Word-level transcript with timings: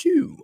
two. 0.00 0.38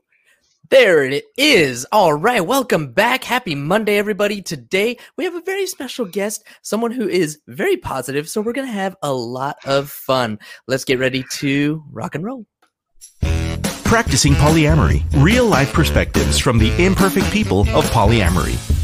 There 0.68 1.04
it 1.04 1.24
is. 1.38 1.86
All 1.92 2.12
right. 2.12 2.44
Welcome 2.44 2.92
back. 2.92 3.24
Happy 3.24 3.54
Monday, 3.54 3.96
everybody. 3.96 4.42
Today 4.42 4.98
we 5.16 5.24
have 5.24 5.34
a 5.34 5.40
very 5.40 5.66
special 5.66 6.04
guest, 6.04 6.44
someone 6.62 6.90
who 6.90 7.08
is 7.08 7.38
very 7.46 7.76
positive. 7.76 8.28
So 8.28 8.40
we're 8.40 8.52
going 8.52 8.66
to 8.66 8.72
have 8.72 8.96
a 9.02 9.12
lot 9.12 9.56
of 9.64 9.88
fun. 9.90 10.38
Let's 10.66 10.84
get 10.84 10.98
ready 10.98 11.24
to 11.34 11.82
rock 11.90 12.14
and 12.14 12.24
roll. 12.24 12.46
Practicing 13.84 14.34
Polyamory 14.34 15.04
Real 15.22 15.46
Life 15.46 15.72
Perspectives 15.72 16.38
from 16.38 16.58
the 16.58 16.84
Imperfect 16.84 17.30
People 17.30 17.60
of 17.60 17.88
Polyamory. 17.90 18.75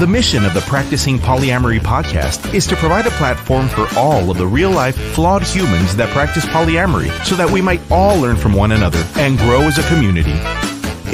The 0.00 0.08
mission 0.08 0.44
of 0.44 0.54
the 0.54 0.60
Practicing 0.62 1.20
Polyamory 1.20 1.78
podcast 1.78 2.52
is 2.52 2.66
to 2.66 2.74
provide 2.74 3.06
a 3.06 3.10
platform 3.10 3.68
for 3.68 3.86
all 3.96 4.28
of 4.28 4.36
the 4.36 4.46
real 4.46 4.72
life, 4.72 4.96
flawed 5.14 5.44
humans 5.44 5.94
that 5.94 6.08
practice 6.08 6.44
polyamory 6.46 7.12
so 7.24 7.36
that 7.36 7.48
we 7.48 7.62
might 7.62 7.80
all 7.92 8.20
learn 8.20 8.36
from 8.36 8.54
one 8.54 8.72
another 8.72 9.06
and 9.14 9.38
grow 9.38 9.60
as 9.60 9.78
a 9.78 9.86
community. 9.86 10.34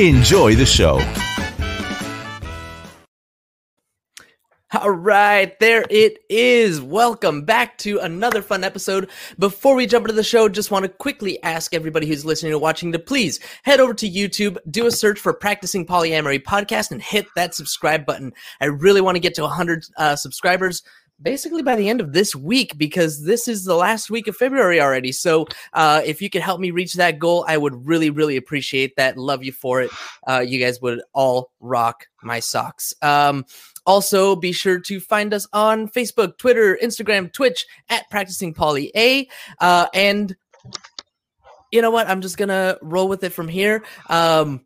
Enjoy 0.02 0.54
the 0.54 0.64
show. 0.64 0.98
All 4.72 4.90
right, 4.90 5.58
there 5.58 5.84
it 5.90 6.18
is. 6.28 6.80
Welcome 6.80 7.42
back 7.44 7.76
to 7.78 7.98
another 7.98 8.40
fun 8.40 8.62
episode. 8.62 9.10
Before 9.36 9.74
we 9.74 9.84
jump 9.84 10.04
into 10.04 10.14
the 10.14 10.22
show, 10.22 10.48
just 10.48 10.70
want 10.70 10.84
to 10.84 10.88
quickly 10.88 11.42
ask 11.42 11.74
everybody 11.74 12.06
who's 12.06 12.24
listening 12.24 12.52
or 12.52 12.58
watching 12.60 12.92
to 12.92 13.00
please 13.00 13.40
head 13.64 13.80
over 13.80 13.94
to 13.94 14.08
YouTube, 14.08 14.58
do 14.70 14.86
a 14.86 14.92
search 14.92 15.18
for 15.18 15.32
Practicing 15.32 15.84
Polyamory 15.84 16.44
Podcast, 16.44 16.92
and 16.92 17.02
hit 17.02 17.26
that 17.34 17.52
subscribe 17.52 18.06
button. 18.06 18.32
I 18.60 18.66
really 18.66 19.00
want 19.00 19.16
to 19.16 19.20
get 19.20 19.34
to 19.34 19.42
100 19.42 19.86
uh, 19.96 20.14
subscribers 20.14 20.84
basically 21.22 21.62
by 21.62 21.76
the 21.76 21.88
end 21.88 22.00
of 22.00 22.12
this 22.12 22.34
week 22.34 22.78
because 22.78 23.24
this 23.24 23.48
is 23.48 23.64
the 23.64 23.74
last 23.74 24.10
week 24.10 24.26
of 24.26 24.36
February 24.36 24.80
already. 24.80 25.12
So 25.12 25.46
uh, 25.72 26.00
if 26.04 26.22
you 26.22 26.30
could 26.30 26.42
help 26.42 26.60
me 26.60 26.70
reach 26.70 26.94
that 26.94 27.18
goal, 27.18 27.44
I 27.46 27.56
would 27.56 27.86
really, 27.86 28.10
really 28.10 28.36
appreciate 28.36 28.96
that. 28.96 29.16
Love 29.16 29.44
you 29.44 29.52
for 29.52 29.82
it. 29.82 29.90
Uh, 30.26 30.40
you 30.40 30.60
guys 30.60 30.80
would 30.80 31.02
all 31.12 31.50
rock 31.60 32.06
my 32.22 32.40
socks. 32.40 32.94
Um, 33.02 33.44
also, 33.90 34.36
be 34.36 34.52
sure 34.52 34.78
to 34.78 35.00
find 35.00 35.34
us 35.34 35.48
on 35.52 35.88
Facebook, 35.88 36.38
Twitter, 36.38 36.78
Instagram, 36.80 37.32
Twitch 37.32 37.66
at 37.88 38.08
Practicing 38.08 38.54
Poly 38.54 38.92
A. 38.94 39.28
Uh, 39.58 39.88
and 39.92 40.36
you 41.72 41.82
know 41.82 41.90
what? 41.90 42.08
I'm 42.08 42.20
just 42.20 42.38
gonna 42.38 42.78
roll 42.82 43.08
with 43.08 43.24
it 43.24 43.32
from 43.32 43.48
here. 43.48 43.82
Um, 44.08 44.64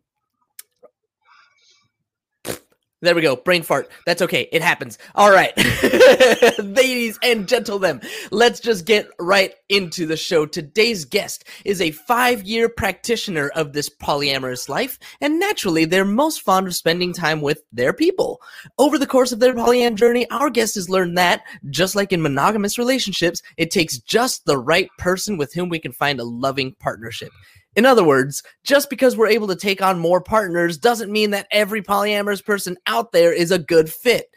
there 3.05 3.15
we 3.15 3.21
go. 3.21 3.35
Brain 3.35 3.63
fart. 3.63 3.89
That's 4.05 4.21
okay. 4.21 4.49
It 4.51 4.61
happens. 4.61 4.97
All 5.13 5.31
right. 5.31 5.53
Ladies 6.59 7.17
and 7.23 7.47
gentlemen, 7.47 8.01
let's 8.31 8.59
just 8.59 8.85
get 8.85 9.07
right 9.19 9.53
into 9.69 10.05
the 10.05 10.17
show. 10.17 10.45
Today's 10.45 11.05
guest 11.05 11.45
is 11.63 11.81
a 11.81 11.91
five 11.91 12.43
year 12.43 12.69
practitioner 12.69 13.49
of 13.55 13.73
this 13.73 13.89
polyamorous 13.89 14.69
life, 14.69 14.99
and 15.21 15.39
naturally, 15.39 15.85
they're 15.85 16.05
most 16.05 16.41
fond 16.41 16.67
of 16.67 16.75
spending 16.75 17.13
time 17.13 17.41
with 17.41 17.63
their 17.71 17.93
people. 17.93 18.41
Over 18.77 18.97
the 18.97 19.07
course 19.07 19.31
of 19.31 19.39
their 19.39 19.53
polyam 19.53 19.95
journey, 19.95 20.29
our 20.31 20.49
guest 20.49 20.75
has 20.75 20.89
learned 20.89 21.17
that, 21.17 21.43
just 21.69 21.95
like 21.95 22.11
in 22.11 22.21
monogamous 22.21 22.77
relationships, 22.77 23.41
it 23.57 23.71
takes 23.71 23.99
just 23.99 24.45
the 24.45 24.57
right 24.57 24.89
person 24.97 25.37
with 25.37 25.53
whom 25.53 25.69
we 25.69 25.79
can 25.79 25.91
find 25.91 26.19
a 26.19 26.23
loving 26.25 26.75
partnership. 26.79 27.31
In 27.75 27.85
other 27.85 28.03
words, 28.03 28.41
just 28.63 28.89
because 28.89 29.17
we're 29.17 29.27
able 29.27 29.47
to 29.47 29.55
take 29.55 29.81
on 29.81 29.99
more 29.99 30.21
partners 30.21 30.77
doesn't 30.77 31.11
mean 31.11 31.31
that 31.31 31.47
every 31.51 31.81
polyamorous 31.81 32.43
person 32.43 32.77
out 32.87 33.11
there 33.11 33.33
is 33.33 33.51
a 33.51 33.59
good 33.59 33.91
fit. 33.91 34.27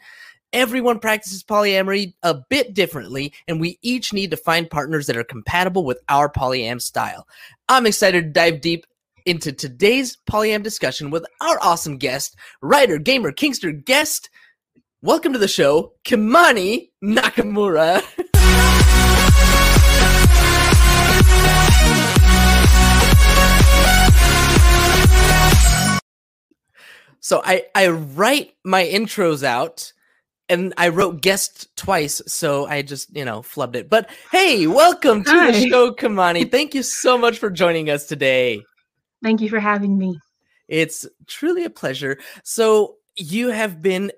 Everyone 0.51 0.99
practices 0.99 1.43
polyamory 1.43 2.13
a 2.23 2.35
bit 2.49 2.73
differently, 2.73 3.33
and 3.47 3.61
we 3.61 3.77
each 3.81 4.13
need 4.13 4.31
to 4.31 4.37
find 4.37 4.69
partners 4.69 5.07
that 5.07 5.15
are 5.15 5.23
compatible 5.23 5.85
with 5.85 5.99
our 6.09 6.29
polyam 6.29 6.81
style. 6.81 7.27
I'm 7.69 7.85
excited 7.85 8.23
to 8.23 8.31
dive 8.31 8.59
deep 8.59 8.85
into 9.25 9.53
today's 9.53 10.17
polyam 10.29 10.63
discussion 10.63 11.11
with 11.11 11.25
our 11.39 11.59
awesome 11.61 11.97
guest, 11.97 12.35
writer, 12.61 12.97
gamer, 12.97 13.31
kinkster 13.31 13.85
guest. 13.85 14.29
Welcome 15.01 15.33
to 15.33 15.39
the 15.39 15.47
show, 15.47 15.93
Kimani 16.03 16.89
Nakamura. 17.01 18.03
So 27.19 27.41
I 27.43 27.65
I 27.75 27.89
write 27.89 28.53
my 28.63 28.83
intros 28.85 29.43
out 29.43 29.91
and 30.49 30.73
I 30.77 30.89
wrote 30.89 31.21
guest 31.21 31.75
twice, 31.75 32.21
so 32.25 32.65
I 32.65 32.81
just, 32.81 33.15
you 33.15 33.23
know, 33.23 33.41
flubbed 33.41 33.75
it. 33.75 33.89
But 33.89 34.09
hey, 34.31 34.65
welcome 34.65 35.23
to 35.23 35.29
Hi. 35.31 35.51
the 35.51 35.69
show, 35.69 35.93
Kamani. 35.93 36.49
Thank 36.49 36.73
you 36.73 36.81
so 36.81 37.17
much 37.17 37.37
for 37.37 37.49
joining 37.51 37.89
us 37.89 38.07
today. 38.07 38.63
Thank 39.21 39.41
you 39.41 39.49
for 39.49 39.59
having 39.59 39.97
me. 39.97 40.19
It's 40.67 41.05
truly 41.27 41.65
a 41.65 41.69
pleasure. 41.69 42.17
So 42.43 42.95
you 43.15 43.49
have 43.49 43.81
been 43.81 44.11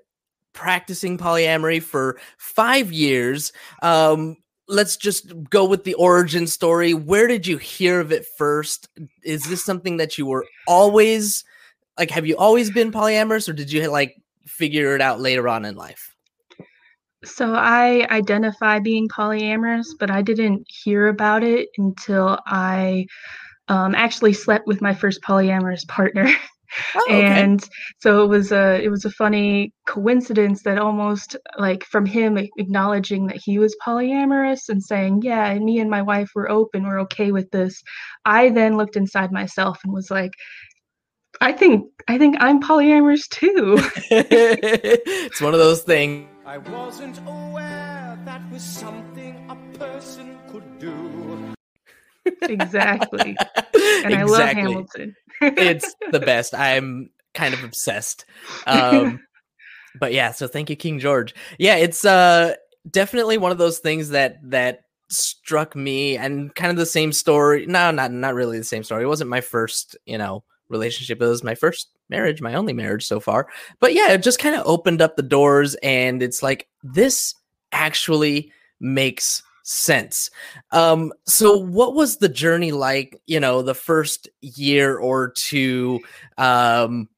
practicing 0.54 1.18
polyamory 1.18 1.82
for 1.82 2.18
five 2.38 2.92
years. 2.92 3.52
Um, 3.82 4.36
let's 4.68 4.96
just 4.96 5.32
go 5.50 5.64
with 5.64 5.84
the 5.84 5.94
origin 5.94 6.46
story. 6.46 6.94
Where 6.94 7.26
did 7.26 7.46
you 7.46 7.58
hear 7.58 8.00
of 8.00 8.12
it 8.12 8.26
first? 8.38 8.88
Is 9.22 9.44
this 9.44 9.64
something 9.64 9.98
that 9.98 10.16
you 10.16 10.26
were 10.26 10.46
always 10.66 11.44
like? 11.98 12.10
Have 12.10 12.26
you 12.26 12.36
always 12.36 12.70
been 12.70 12.92
polyamorous, 12.92 13.48
or 13.48 13.52
did 13.52 13.70
you 13.70 13.88
like 13.88 14.16
figure 14.46 14.94
it 14.94 15.00
out 15.00 15.20
later 15.20 15.48
on 15.48 15.64
in 15.64 15.76
life? 15.76 16.14
So 17.24 17.54
I 17.54 18.06
identify 18.10 18.80
being 18.80 19.08
polyamorous, 19.08 19.86
but 19.98 20.10
I 20.10 20.22
didn't 20.22 20.66
hear 20.68 21.06
about 21.06 21.44
it 21.44 21.68
until 21.78 22.38
I 22.46 23.06
um, 23.68 23.94
actually 23.94 24.32
slept 24.32 24.66
with 24.66 24.82
my 24.82 24.94
first 24.94 25.22
polyamorous 25.22 25.86
partner. 25.88 26.28
Oh, 26.96 27.04
okay. 27.04 27.42
and 27.42 27.68
so 28.00 28.24
it 28.24 28.28
was 28.28 28.50
a 28.50 28.82
it 28.82 28.88
was 28.88 29.04
a 29.04 29.10
funny 29.10 29.74
coincidence 29.86 30.62
that 30.62 30.78
almost 30.78 31.36
like 31.58 31.84
from 31.84 32.06
him 32.06 32.38
acknowledging 32.38 33.26
that 33.26 33.36
he 33.36 33.58
was 33.58 33.76
polyamorous 33.86 34.70
and 34.70 34.82
saying 34.82 35.20
yeah 35.22 35.52
me 35.58 35.80
and 35.80 35.90
my 35.90 36.00
wife 36.00 36.30
were 36.34 36.50
open 36.50 36.84
we're 36.84 37.00
okay 37.00 37.30
with 37.30 37.50
this 37.50 37.82
i 38.24 38.48
then 38.48 38.78
looked 38.78 38.96
inside 38.96 39.30
myself 39.30 39.80
and 39.84 39.92
was 39.92 40.10
like 40.10 40.32
i 41.42 41.52
think 41.52 41.86
i 42.08 42.16
think 42.18 42.36
i'm 42.40 42.60
polyamorous 42.62 43.28
too 43.28 43.76
it's 44.10 45.40
one 45.40 45.52
of 45.54 45.60
those 45.60 45.82
things. 45.82 46.28
I 46.46 46.58
wasn't 46.58 47.18
aware 47.26 48.18
that 48.24 48.42
was 48.50 48.62
something 48.62 49.34
a 49.50 49.78
person 49.78 50.38
could 50.50 50.78
do. 50.78 51.54
exactly 52.42 53.36
and 54.04 54.14
i 54.14 54.22
love 54.22 54.40
Exactly. 54.40 54.62
hamilton 54.62 55.16
it's 55.40 55.94
the 56.12 56.20
best. 56.20 56.54
I'm 56.54 57.10
kind 57.34 57.52
of 57.52 57.64
obsessed. 57.64 58.26
Um, 58.66 59.18
but 59.98 60.12
yeah, 60.12 60.30
so 60.30 60.46
thank 60.46 60.70
you, 60.70 60.76
King 60.76 61.00
George. 61.00 61.34
Yeah, 61.58 61.76
it's 61.76 62.04
uh 62.04 62.54
definitely 62.88 63.38
one 63.38 63.50
of 63.50 63.58
those 63.58 63.80
things 63.80 64.10
that 64.10 64.36
that 64.50 64.82
struck 65.10 65.74
me 65.74 66.16
and 66.16 66.54
kind 66.54 66.70
of 66.70 66.76
the 66.76 66.86
same 66.86 67.12
story. 67.12 67.66
No, 67.66 67.90
not 67.90 68.12
not 68.12 68.34
really 68.34 68.58
the 68.58 68.64
same 68.64 68.84
story. 68.84 69.02
It 69.02 69.08
wasn't 69.08 69.30
my 69.30 69.40
first, 69.40 69.96
you 70.06 70.16
know, 70.16 70.44
relationship. 70.72 71.20
It 71.20 71.26
was 71.26 71.44
my 71.44 71.54
first 71.54 71.90
marriage, 72.08 72.40
my 72.40 72.54
only 72.54 72.72
marriage 72.72 73.06
so 73.06 73.20
far. 73.20 73.48
But 73.80 73.94
yeah, 73.94 74.12
it 74.12 74.22
just 74.22 74.38
kind 74.38 74.56
of 74.56 74.66
opened 74.66 75.00
up 75.00 75.16
the 75.16 75.22
doors 75.22 75.74
and 75.82 76.22
it's 76.22 76.42
like 76.42 76.68
this 76.82 77.34
actually 77.72 78.52
makes 78.80 79.42
sense. 79.62 80.30
Um 80.72 81.12
so 81.26 81.56
what 81.56 81.94
was 81.94 82.16
the 82.16 82.28
journey 82.28 82.72
like, 82.72 83.20
you 83.26 83.38
know, 83.38 83.62
the 83.62 83.74
first 83.74 84.28
year 84.40 84.98
or 84.98 85.30
two 85.30 86.00
um 86.38 87.08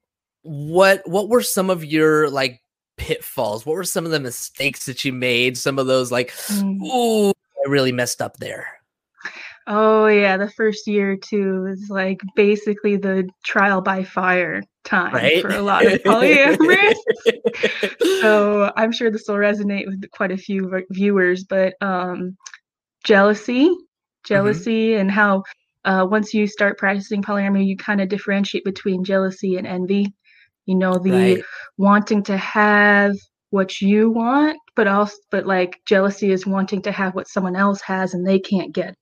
what 0.43 1.03
what 1.09 1.28
were 1.31 1.43
some 1.43 1.70
of 1.70 1.84
your 1.84 2.28
like 2.28 2.60
pitfalls? 2.97 3.64
What 3.64 3.76
were 3.76 3.84
some 3.84 4.04
of 4.04 4.10
the 4.10 4.20
mistakes 4.20 4.87
that 4.87 5.04
you 5.04 5.12
made? 5.12 5.56
Some 5.56 5.78
of 5.78 5.87
those 5.87 6.12
like 6.12 6.32
ooh, 6.62 7.31
I 7.31 7.69
really 7.69 7.93
messed 7.93 8.20
up 8.20 8.37
there. 8.37 8.69
Oh 9.66 10.06
yeah, 10.06 10.36
the 10.36 10.50
first 10.50 10.86
year 10.86 11.16
two 11.16 11.66
is 11.66 11.88
like 11.88 12.20
basically 12.36 12.97
the 12.97 13.28
trial 13.44 13.81
by 13.81 14.05
fire 14.05 14.62
time 14.84 15.14
Right? 15.14 15.40
for 15.40 15.50
a 15.50 15.62
lot 15.62 15.87
of 15.87 16.02
polyamorous. 16.02 16.94
so 18.20 18.70
I'm 18.76 18.93
sure 18.93 19.11
this 19.11 19.25
will 19.26 19.37
resonate 19.37 19.87
with 19.87 20.05
quite 20.11 20.31
a 20.32 20.37
few 20.37 20.69
v- 20.69 20.84
viewers, 20.90 21.44
but 21.44 21.75
um, 21.81 22.37
jealousy, 23.05 23.69
Mm-hmm. 23.69 24.26
jealousy, 24.26 24.94
and 24.94 25.11
how 25.11 25.43
uh, 25.84 26.06
once 26.11 26.34
you 26.34 26.46
start 26.46 26.78
practicing 26.78 27.22
polyamory, 27.22 27.66
you 27.66 27.76
kind 27.76 28.00
of 28.00 28.08
differentiate 28.08 28.64
between 28.64 29.05
jealousy 29.05 29.56
and 29.56 29.66
envy. 29.66 30.12
You 30.66 30.75
know, 30.76 30.99
the 30.99 31.12
Right. 31.12 31.44
wanting 31.78 32.22
to 32.25 32.37
have 32.37 33.14
what 33.50 33.81
you 33.81 34.11
want, 34.11 34.58
but 34.76 34.88
also, 34.88 35.16
but 35.31 35.46
like 35.46 35.81
jealousy 35.87 36.32
is 36.32 36.46
wanting 36.46 36.82
to 36.82 36.93
have 36.93 37.14
what 37.14 37.28
someone 37.28 37.56
else 37.56 37.81
has 37.82 38.14
and 38.14 38.26
they 38.26 38.38
can't 38.38 38.72
get. 38.72 38.94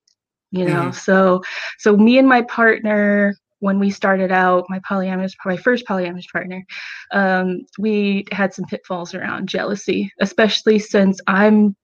You 0.53 0.67
know, 0.67 0.91
so 0.93 1.43
so 1.79 1.97
me 1.97 2.19
and 2.19 2.29
my 2.29 2.43
partner 2.43 3.35
when 3.61 3.79
we 3.79 3.91
started 3.91 4.33
out, 4.33 4.67
my 4.69 4.81
polyamorous, 4.81 5.35
my 5.45 5.57
first 5.57 5.87
polyamorous 5.87 6.29
partner, 6.33 6.65
um, 7.13 7.61
we 7.79 8.25
had 8.33 8.53
some 8.53 8.65
pitfalls 8.65 9.15
around 9.15 9.49
jealousy, 9.49 10.13
especially 10.21 10.81
since 10.81 11.21
I'm, 11.29 11.77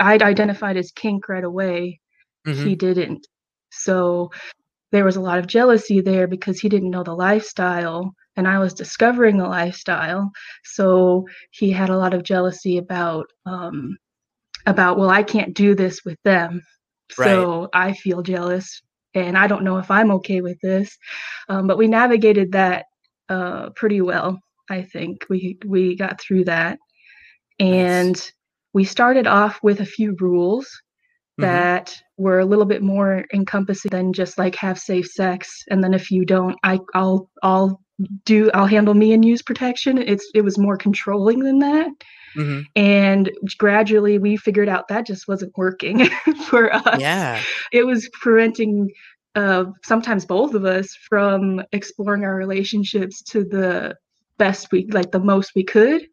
I'd 0.00 0.22
identified 0.22 0.78
as 0.78 0.90
kink 0.92 1.28
right 1.28 1.44
away. 1.44 2.00
Mhm. 2.46 2.64
He 2.64 2.76
didn't. 2.76 3.26
So 3.70 4.30
there 4.92 5.04
was 5.04 5.16
a 5.16 5.20
lot 5.20 5.38
of 5.38 5.46
jealousy 5.46 6.00
there 6.00 6.26
because 6.26 6.60
he 6.60 6.70
didn't 6.70 6.90
know 6.90 7.02
the 7.04 7.14
lifestyle 7.14 8.14
and 8.36 8.48
I 8.48 8.58
was 8.58 8.72
discovering 8.72 9.36
the 9.36 9.48
lifestyle. 9.48 10.30
So 10.64 11.26
he 11.50 11.70
had 11.72 11.90
a 11.90 11.98
lot 11.98 12.14
of 12.14 12.22
jealousy 12.22 12.78
about 12.78 13.26
um, 13.46 13.98
about 14.66 14.98
well, 14.98 15.10
I 15.10 15.24
can't 15.24 15.54
do 15.54 15.74
this 15.74 16.04
with 16.06 16.18
them, 16.24 16.62
so. 17.12 17.68
I 17.72 17.92
feel 17.92 18.22
jealous, 18.22 18.82
and 19.14 19.36
I 19.36 19.46
don't 19.46 19.64
know 19.64 19.78
if 19.78 19.90
I'm 19.90 20.10
okay 20.12 20.40
with 20.40 20.60
this. 20.60 20.96
Um, 21.48 21.66
but 21.66 21.78
we 21.78 21.88
navigated 21.88 22.52
that 22.52 22.86
uh, 23.28 23.70
pretty 23.70 24.00
well. 24.00 24.38
I 24.70 24.82
think 24.82 25.24
we 25.28 25.58
we 25.66 25.96
got 25.96 26.20
through 26.20 26.44
that, 26.44 26.78
and 27.58 28.14
nice. 28.14 28.32
we 28.74 28.84
started 28.84 29.26
off 29.26 29.60
with 29.62 29.80
a 29.80 29.86
few 29.86 30.16
rules 30.20 30.66
mm-hmm. 31.38 31.42
that 31.42 31.96
were 32.16 32.40
a 32.40 32.44
little 32.44 32.64
bit 32.64 32.82
more 32.82 33.24
encompassing 33.32 33.90
than 33.90 34.12
just 34.12 34.38
like 34.38 34.56
have 34.56 34.78
safe 34.78 35.06
sex 35.06 35.62
and 35.70 35.82
then 35.82 35.94
if 35.94 36.10
you 36.10 36.24
don't 36.24 36.56
i 36.64 36.78
i'll 36.94 37.30
i'll 37.42 37.80
do 38.24 38.50
i'll 38.52 38.66
handle 38.66 38.94
me 38.94 39.12
and 39.12 39.24
use 39.24 39.42
protection. 39.42 39.98
It's 39.98 40.30
it 40.34 40.42
was 40.42 40.58
more 40.58 40.76
controlling 40.76 41.40
than 41.40 41.58
that. 41.60 41.90
Mm-hmm. 42.36 42.60
and 42.76 43.30
gradually 43.56 44.18
we 44.18 44.36
figured 44.36 44.68
out 44.68 44.86
that 44.88 45.06
just 45.06 45.26
wasn't 45.26 45.56
working 45.56 46.08
for 46.46 46.72
us. 46.72 47.00
Yeah. 47.00 47.42
It 47.72 47.84
was 47.84 48.08
preventing 48.12 48.90
uh, 49.34 49.64
sometimes 49.82 50.26
both 50.26 50.54
of 50.54 50.64
us 50.64 50.94
from 51.08 51.62
exploring 51.72 52.24
our 52.24 52.34
relationships 52.34 53.22
to 53.22 53.44
the 53.44 53.96
best 54.36 54.70
we 54.72 54.86
like 54.90 55.10
the 55.10 55.20
most 55.20 55.52
we 55.54 55.64
could. 55.64 56.06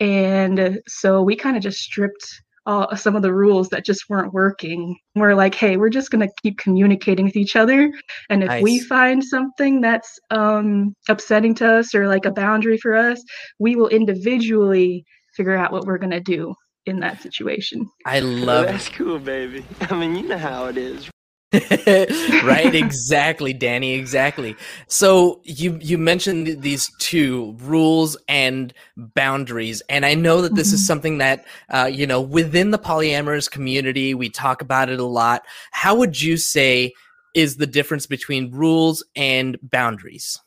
And 0.00 0.80
so 0.88 1.22
we 1.22 1.36
kind 1.36 1.56
of 1.56 1.62
just 1.62 1.80
stripped 1.80 2.42
uh, 2.66 2.94
some 2.94 3.16
of 3.16 3.22
the 3.22 3.32
rules 3.32 3.68
that 3.70 3.84
just 3.84 4.04
weren't 4.08 4.32
working. 4.32 4.96
We're 5.14 5.34
like, 5.34 5.54
hey, 5.54 5.76
we're 5.76 5.90
just 5.90 6.10
going 6.10 6.26
to 6.26 6.32
keep 6.42 6.58
communicating 6.58 7.24
with 7.24 7.36
each 7.36 7.56
other. 7.56 7.92
And 8.30 8.42
if 8.42 8.48
nice. 8.48 8.62
we 8.62 8.80
find 8.80 9.22
something 9.22 9.80
that's 9.80 10.18
um, 10.30 10.94
upsetting 11.08 11.54
to 11.56 11.78
us 11.78 11.94
or 11.94 12.08
like 12.08 12.24
a 12.24 12.32
boundary 12.32 12.78
for 12.78 12.94
us, 12.94 13.22
we 13.58 13.76
will 13.76 13.88
individually 13.88 15.04
figure 15.36 15.56
out 15.56 15.72
what 15.72 15.84
we're 15.84 15.98
going 15.98 16.10
to 16.10 16.20
do 16.20 16.54
in 16.86 17.00
that 17.00 17.22
situation. 17.22 17.88
I 18.06 18.20
love 18.20 18.66
That's 18.66 18.88
cool, 18.88 19.18
baby. 19.18 19.64
I 19.80 19.94
mean, 19.94 20.16
you 20.16 20.28
know 20.28 20.38
how 20.38 20.66
it 20.66 20.76
is. 20.76 21.11
Right 21.52 22.74
exactly 22.74 23.52
danny 23.52 23.92
exactly. 23.92 24.56
So 24.86 25.40
you 25.44 25.78
you 25.82 25.98
mentioned 25.98 26.62
these 26.62 26.90
two 26.98 27.54
rules 27.60 28.16
and 28.26 28.72
boundaries 28.96 29.82
and 29.90 30.06
i 30.06 30.14
know 30.14 30.40
that 30.40 30.54
this 30.54 30.68
mm-hmm. 30.68 30.74
is 30.76 30.86
something 30.86 31.18
that 31.18 31.44
uh, 31.68 31.90
you 31.92 32.06
know 32.06 32.20
within 32.20 32.70
the 32.70 32.78
polyamorous 32.78 33.50
community 33.50 34.14
we 34.14 34.30
talk 34.30 34.62
about 34.62 34.88
it 34.88 34.98
a 34.98 35.04
lot. 35.04 35.42
How 35.72 35.94
would 35.94 36.20
you 36.20 36.36
say 36.36 36.92
is 37.34 37.56
the 37.56 37.66
difference 37.66 38.06
between 38.06 38.50
rules 38.50 39.04
and 39.16 39.58
boundaries? 39.62 40.38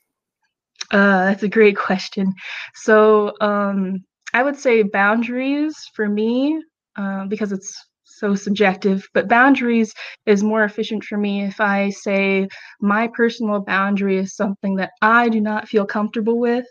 Uh, 0.92 1.26
that's 1.26 1.44
a 1.44 1.48
great 1.48 1.78
question. 1.78 2.34
So 2.74 3.34
um, 3.42 4.04
i 4.34 4.44
would 4.44 4.58
say 4.58 4.84
boundaries 4.84 5.76
for 5.94 6.10
me 6.10 6.62
uh, 6.98 7.26
because 7.26 7.52
it's 7.52 7.86
so 8.18 8.36
subjective, 8.36 9.08
but 9.14 9.28
boundaries 9.28 9.94
is 10.26 10.44
more 10.44 10.64
efficient 10.64 11.04
for 11.04 11.18
me 11.18 11.44
if 11.44 11.60
I 11.60 11.90
say 11.90 12.48
my 12.82 13.08
personal 13.08 13.60
boundary 13.60 14.18
is 14.18 14.36
something 14.36 14.76
that 14.76 14.92
I 15.02 15.30
do 15.30 15.42
not 15.42 15.68
feel 15.68 15.86
comfortable 15.86 16.40
with. 16.40 16.66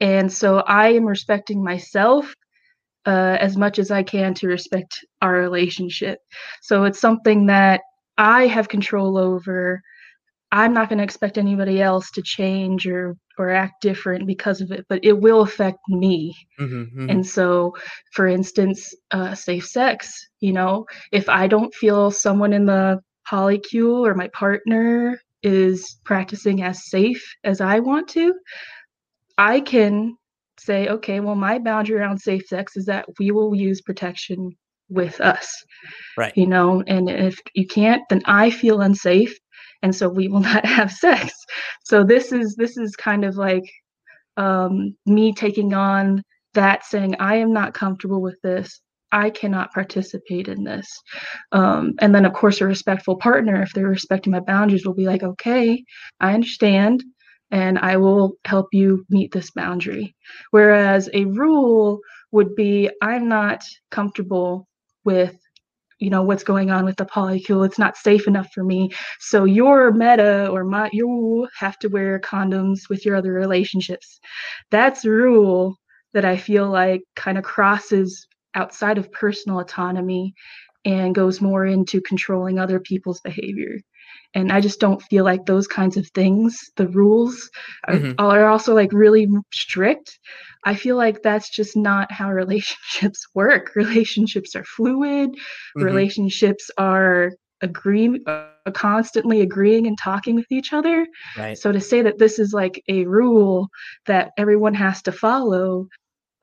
And 0.00 0.32
so 0.32 0.60
I 0.60 0.88
am 0.88 1.04
respecting 1.04 1.62
myself 1.62 2.32
uh, 3.06 3.36
as 3.40 3.56
much 3.56 3.78
as 3.78 3.90
I 3.90 4.02
can 4.02 4.34
to 4.34 4.48
respect 4.48 5.04
our 5.22 5.32
relationship. 5.34 6.18
So 6.62 6.84
it's 6.84 7.00
something 7.00 7.46
that 7.46 7.82
I 8.18 8.46
have 8.46 8.68
control 8.68 9.16
over. 9.18 9.80
I'm 10.52 10.74
not 10.74 10.88
going 10.88 10.98
to 10.98 11.04
expect 11.04 11.38
anybody 11.38 11.80
else 11.80 12.10
to 12.12 12.22
change 12.22 12.86
or 12.86 13.16
or 13.40 13.50
act 13.50 13.80
different 13.80 14.26
because 14.26 14.60
of 14.60 14.70
it, 14.70 14.84
but 14.88 15.04
it 15.04 15.18
will 15.18 15.40
affect 15.40 15.78
me. 15.88 16.34
Mm-hmm, 16.60 16.82
mm-hmm. 16.82 17.10
And 17.10 17.26
so, 17.26 17.74
for 18.12 18.26
instance, 18.26 18.94
uh, 19.10 19.34
safe 19.34 19.66
sex, 19.66 20.12
you 20.40 20.52
know, 20.52 20.86
if 21.12 21.28
I 21.28 21.46
don't 21.46 21.74
feel 21.74 22.10
someone 22.10 22.52
in 22.52 22.66
the 22.66 23.00
polycule 23.30 24.06
or 24.06 24.14
my 24.14 24.28
partner 24.28 25.20
is 25.42 25.98
practicing 26.04 26.62
as 26.62 26.86
safe 26.86 27.24
as 27.44 27.60
I 27.60 27.80
want 27.80 28.08
to, 28.10 28.34
I 29.38 29.60
can 29.60 30.16
say, 30.58 30.88
okay, 30.88 31.20
well, 31.20 31.34
my 31.34 31.58
boundary 31.58 31.96
around 31.96 32.18
safe 32.18 32.46
sex 32.46 32.76
is 32.76 32.84
that 32.86 33.06
we 33.18 33.30
will 33.30 33.54
use 33.54 33.80
protection 33.80 34.54
with 34.90 35.20
us. 35.20 35.48
Right. 36.18 36.36
You 36.36 36.46
know, 36.46 36.82
and 36.86 37.08
if 37.08 37.38
you 37.54 37.66
can't, 37.66 38.02
then 38.10 38.20
I 38.26 38.50
feel 38.50 38.82
unsafe 38.82 39.34
and 39.82 39.94
so 39.94 40.08
we 40.08 40.28
will 40.28 40.40
not 40.52 40.64
have 40.64 40.92
sex. 40.92 41.32
So 41.84 42.04
this 42.04 42.32
is 42.32 42.54
this 42.56 42.76
is 42.76 42.96
kind 42.96 43.24
of 43.24 43.36
like 43.36 43.64
um, 44.36 44.96
me 45.06 45.32
taking 45.32 45.74
on 45.74 46.22
that 46.54 46.84
saying 46.84 47.14
i 47.20 47.36
am 47.36 47.52
not 47.52 47.74
comfortable 47.74 48.20
with 48.20 48.36
this. 48.42 48.80
I 49.12 49.30
cannot 49.30 49.72
participate 49.72 50.46
in 50.48 50.62
this. 50.64 50.86
Um, 51.52 51.94
and 52.00 52.14
then 52.14 52.24
of 52.24 52.32
course 52.32 52.60
a 52.60 52.66
respectful 52.66 53.16
partner 53.16 53.62
if 53.62 53.72
they're 53.72 53.86
respecting 53.88 54.32
my 54.32 54.40
boundaries 54.40 54.86
will 54.86 54.94
be 54.94 55.06
like 55.06 55.22
okay 55.22 55.82
i 56.20 56.34
understand 56.34 57.02
and 57.50 57.78
i 57.78 57.96
will 57.96 58.34
help 58.44 58.68
you 58.72 59.04
meet 59.10 59.32
this 59.32 59.50
boundary. 59.50 60.14
Whereas 60.50 61.08
a 61.12 61.24
rule 61.24 62.00
would 62.32 62.54
be 62.54 62.90
i'm 63.02 63.28
not 63.28 63.62
comfortable 63.90 64.66
with 65.04 65.36
you 66.00 66.10
know 66.10 66.22
what's 66.22 66.42
going 66.44 66.70
on 66.70 66.84
with 66.84 66.96
the 66.96 67.04
polycule 67.04 67.64
it's 67.66 67.78
not 67.78 67.96
safe 67.96 68.26
enough 68.26 68.48
for 68.54 68.64
me. 68.64 68.90
So 69.20 69.44
your 69.44 69.92
meta 69.92 70.48
or 70.50 70.64
my 70.64 70.90
you 70.92 71.48
have 71.58 71.78
to 71.80 71.88
wear 71.88 72.18
condoms 72.20 72.88
with 72.88 73.04
your 73.06 73.16
other 73.16 73.32
relationships. 73.32 74.20
That's 74.70 75.04
a 75.04 75.10
rule 75.10 75.76
that 76.12 76.24
i 76.24 76.36
feel 76.36 76.68
like 76.68 77.02
kind 77.16 77.38
of 77.38 77.44
crosses 77.44 78.26
outside 78.54 78.98
of 78.98 79.12
personal 79.12 79.60
autonomy 79.60 80.34
and 80.84 81.14
goes 81.14 81.40
more 81.40 81.66
into 81.66 82.00
controlling 82.00 82.58
other 82.58 82.80
people's 82.80 83.20
behavior 83.20 83.76
and 84.34 84.52
i 84.52 84.60
just 84.60 84.80
don't 84.80 85.02
feel 85.02 85.24
like 85.24 85.44
those 85.46 85.66
kinds 85.66 85.96
of 85.96 86.06
things 86.08 86.70
the 86.76 86.88
rules 86.88 87.50
are, 87.88 87.94
mm-hmm. 87.94 88.12
are 88.18 88.48
also 88.48 88.74
like 88.74 88.92
really 88.92 89.26
strict 89.52 90.18
I 90.64 90.74
feel 90.74 90.96
like 90.96 91.22
that's 91.22 91.48
just 91.48 91.76
not 91.76 92.12
how 92.12 92.30
relationships 92.32 93.26
work. 93.34 93.74
Relationships 93.74 94.54
are 94.54 94.64
fluid. 94.64 95.30
Mm-hmm. 95.30 95.82
Relationships 95.82 96.70
are 96.76 97.32
agree 97.62 98.20
uh, 98.26 98.46
constantly 98.72 99.42
agreeing 99.42 99.86
and 99.86 99.98
talking 99.98 100.34
with 100.34 100.50
each 100.50 100.72
other. 100.72 101.06
Right. 101.36 101.58
So 101.58 101.72
to 101.72 101.80
say 101.80 102.02
that 102.02 102.18
this 102.18 102.38
is 102.38 102.52
like 102.52 102.82
a 102.88 103.04
rule 103.04 103.68
that 104.06 104.30
everyone 104.38 104.74
has 104.74 105.02
to 105.02 105.12
follow, 105.12 105.86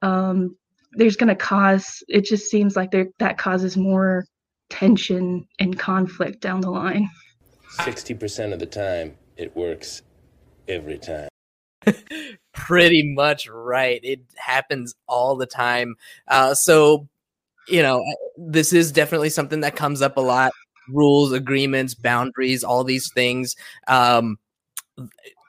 um, 0.01 0.56
there's 0.94 1.15
going 1.15 1.29
to 1.29 1.36
cause. 1.36 2.03
It 2.08 2.25
just 2.25 2.50
seems 2.50 2.75
like 2.75 2.91
there 2.91 3.08
that 3.20 3.38
causes 3.38 3.77
more 3.77 4.25
tension 4.70 5.48
and 5.60 5.77
conflict 5.77 6.41
down 6.41 6.62
the 6.62 6.72
line. 6.72 7.10
Sixty 7.69 8.13
percent 8.13 8.53
of 8.53 8.59
the 8.59 8.65
time, 8.65 9.15
it 9.36 9.55
works 9.55 10.01
every 10.67 10.97
time. 10.97 11.29
Pretty 12.53 13.13
much 13.13 13.47
right. 13.47 14.00
It 14.03 14.21
happens 14.36 14.95
all 15.07 15.36
the 15.36 15.45
time. 15.45 15.95
Uh, 16.27 16.53
so, 16.53 17.07
you 17.67 17.81
know, 17.81 18.03
this 18.38 18.74
is 18.74 18.91
definitely 18.91 19.29
something 19.29 19.62
that 19.62 19.75
comes 19.75 20.01
up 20.01 20.17
a 20.17 20.21
lot 20.21 20.51
rules, 20.89 21.31
agreements, 21.31 21.93
boundaries, 21.93 22.63
all 22.63 22.83
these 22.83 23.12
things. 23.13 23.55
Um, 23.88 24.38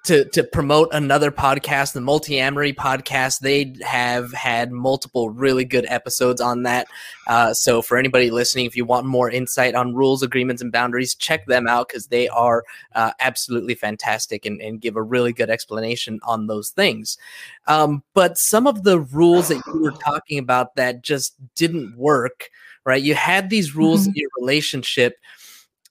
to 0.09 0.25
to 0.25 0.43
promote 0.43 0.89
another 0.93 1.31
podcast, 1.31 1.93
the 1.93 2.01
Multiamory 2.01 2.75
podcast. 2.75 3.41
They 3.41 3.75
have 3.85 4.33
had 4.33 4.73
multiple 4.73 5.29
really 5.29 5.67
good 5.67 5.85
episodes 5.87 6.41
on 6.41 6.63
that. 6.63 6.89
Uh, 7.27 7.53
so 7.53 7.83
for 7.83 7.99
anybody 7.99 8.31
listening, 8.31 8.65
if 8.65 8.75
you 8.75 8.87
want 8.87 9.05
more 9.05 9.31
insight 9.31 9.75
on 9.75 9.95
rules, 9.95 10.23
agreements, 10.23 10.63
and 10.63 10.73
boundaries, 10.73 11.15
check 11.15 11.45
them 11.45 11.69
out 11.69 11.89
because 11.89 12.07
they 12.07 12.27
are 12.29 12.65
uh, 12.95 13.13
absolutely 13.21 13.75
fantastic 13.75 14.47
and, 14.47 14.63
and, 14.63 14.81
give 14.81 14.97
a 14.97 15.03
really 15.03 15.35
good 15.35 15.51
explanation 15.51 16.21
on 16.23 16.47
those 16.47 16.71
things. 16.71 17.19
Um, 17.67 18.03
but 18.15 18.39
some 18.39 18.67
of 18.67 18.85
the 18.85 19.01
rules 19.01 19.49
that 19.49 19.61
you 19.67 19.83
were 19.83 19.91
talking 19.91 20.39
about 20.39 20.75
that 20.77 21.03
just 21.03 21.35
didn't 21.55 21.99
work, 21.99 22.49
right? 22.87 23.03
You 23.03 23.15
had 23.15 23.51
these 23.51 23.77
rules 23.77 24.03
mm-hmm. 24.03 24.11
in 24.11 24.15
your 24.17 24.31
relationship 24.39 25.19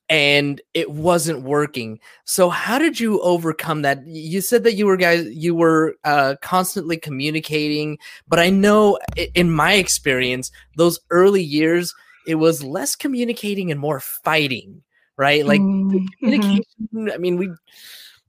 and 0.10 0.62
it 0.74 0.92
wasn't 0.92 1.44
working. 1.44 2.00
So 2.26 2.50
how 2.50 2.80
did 2.80 3.00
you 3.00 3.22
overcome 3.22 3.82
that? 3.82 4.06
You 4.08 4.42
said 4.42 4.64
that 4.64 4.76
you 4.76 4.86
were 4.86 4.98
guys 4.98 5.28
you 5.30 5.54
were 5.54 5.96
uh, 6.04 6.36
constantly 6.42 6.98
communicating, 6.98 7.98
but 8.28 8.40
I 8.40 8.50
know 8.50 9.00
in 9.36 9.52
my 9.52 9.74
experience 9.74 10.52
those 10.76 11.00
early 11.10 11.44
years 11.44 11.94
it 12.26 12.36
was 12.36 12.64
less 12.64 12.96
communicating 12.96 13.72
and 13.72 13.80
more 13.80 14.00
fighting, 14.00 14.84
right? 15.18 15.46
Like 15.46 15.62
mm-hmm. 15.62 16.06
communication. 16.20 17.12
I 17.12 17.18
mean, 17.18 17.38
we 17.38 17.50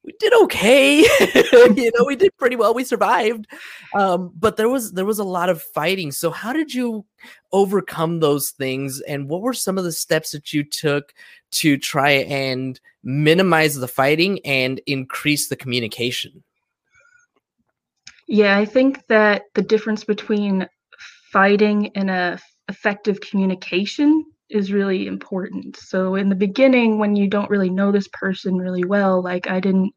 we 0.08 0.14
did 0.18 0.32
okay. 0.44 1.00
you 1.76 1.92
know, 1.94 2.04
we 2.06 2.16
did 2.16 2.34
pretty 2.38 2.56
well. 2.56 2.72
We 2.72 2.82
survived. 2.82 3.46
Um, 3.94 4.32
but 4.38 4.56
there 4.56 4.70
was 4.70 4.92
there 4.92 5.04
was 5.04 5.18
a 5.18 5.24
lot 5.24 5.50
of 5.50 5.60
fighting. 5.60 6.12
So 6.12 6.30
how 6.30 6.54
did 6.54 6.72
you 6.72 7.04
overcome 7.52 8.20
those 8.20 8.50
things 8.50 9.02
and 9.02 9.28
what 9.28 9.42
were 9.42 9.52
some 9.52 9.76
of 9.76 9.84
the 9.84 9.92
steps 9.92 10.32
that 10.32 10.54
you 10.54 10.64
took 10.64 11.12
to 11.50 11.76
try 11.76 12.10
and 12.10 12.80
minimize 13.04 13.74
the 13.74 13.86
fighting 13.86 14.40
and 14.46 14.80
increase 14.86 15.48
the 15.48 15.56
communication? 15.56 16.42
Yeah, 18.26 18.56
I 18.56 18.64
think 18.64 19.06
that 19.08 19.42
the 19.54 19.62
difference 19.62 20.04
between 20.04 20.66
fighting 21.30 21.90
and 21.94 22.08
a 22.08 22.38
effective 22.70 23.20
communication 23.20 24.24
is 24.50 24.72
really 24.72 25.06
important. 25.06 25.76
So 25.76 26.14
in 26.14 26.28
the 26.28 26.34
beginning 26.34 26.98
when 26.98 27.16
you 27.16 27.28
don't 27.28 27.50
really 27.50 27.70
know 27.70 27.92
this 27.92 28.08
person 28.12 28.56
really 28.56 28.84
well, 28.84 29.22
like 29.22 29.48
I 29.48 29.60
didn't 29.60 29.92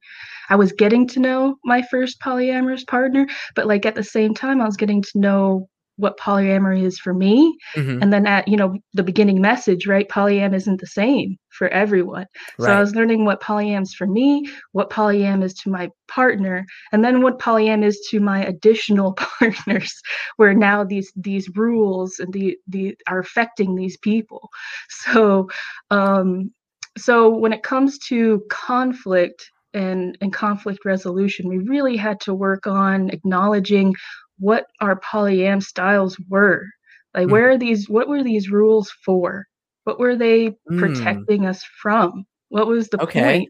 I 0.49 0.55
was 0.55 0.73
getting 0.73 1.07
to 1.09 1.19
know 1.19 1.57
my 1.63 1.81
first 1.83 2.19
polyamorous 2.19 2.85
partner, 2.85 3.27
but 3.55 3.67
like 3.67 3.85
at 3.85 3.95
the 3.95 4.03
same 4.03 4.33
time 4.33 4.61
I 4.61 4.65
was 4.65 4.77
getting 4.77 5.01
to 5.01 5.19
know 5.19 5.69
what 6.01 6.17
polyamory 6.17 6.83
is 6.83 6.97
for 6.99 7.13
me 7.13 7.55
mm-hmm. 7.75 8.01
and 8.01 8.11
then 8.11 8.25
at 8.25 8.47
you 8.47 8.57
know 8.57 8.75
the 8.93 9.03
beginning 9.03 9.39
message 9.39 9.85
right 9.85 10.09
polyam 10.09 10.53
isn't 10.53 10.81
the 10.81 10.87
same 10.87 11.37
for 11.49 11.67
everyone 11.69 12.25
right. 12.57 12.65
so 12.65 12.71
i 12.71 12.79
was 12.79 12.95
learning 12.95 13.23
what 13.23 13.41
polyam's 13.41 13.93
for 13.93 14.07
me 14.07 14.49
what 14.71 14.89
polyam 14.89 15.43
is 15.43 15.53
to 15.53 15.69
my 15.69 15.89
partner 16.07 16.65
and 16.91 17.03
then 17.03 17.21
what 17.21 17.39
polyam 17.39 17.83
is 17.83 17.99
to 18.09 18.19
my 18.19 18.43
additional 18.45 19.13
partners 19.39 19.93
where 20.37 20.53
now 20.53 20.83
these 20.83 21.11
these 21.15 21.47
rules 21.55 22.19
and 22.19 22.33
the 22.33 22.57
the 22.67 22.97
are 23.07 23.19
affecting 23.19 23.75
these 23.75 23.97
people 23.97 24.49
so 24.89 25.47
um 25.91 26.51
so 26.97 27.29
when 27.29 27.53
it 27.53 27.63
comes 27.63 27.97
to 27.99 28.43
conflict 28.49 29.49
and, 29.73 30.17
and 30.21 30.33
conflict 30.33 30.85
resolution, 30.85 31.47
we 31.47 31.59
really 31.59 31.97
had 31.97 32.19
to 32.21 32.33
work 32.33 32.67
on 32.67 33.09
acknowledging 33.09 33.95
what 34.41 34.65
our 34.81 34.99
polyam 34.99 35.63
styles 35.63 36.17
were. 36.27 36.65
Like, 37.13 37.27
mm. 37.27 37.31
where 37.31 37.51
are 37.51 37.57
these? 37.57 37.87
What 37.87 38.09
were 38.09 38.23
these 38.23 38.49
rules 38.49 38.91
for? 39.05 39.45
What 39.85 39.99
were 39.99 40.15
they 40.15 40.49
mm. 40.49 40.79
protecting 40.79 41.45
us 41.45 41.63
from? 41.81 42.25
What 42.49 42.67
was 42.67 42.89
the 42.89 43.01
okay. 43.03 43.21
point? 43.21 43.49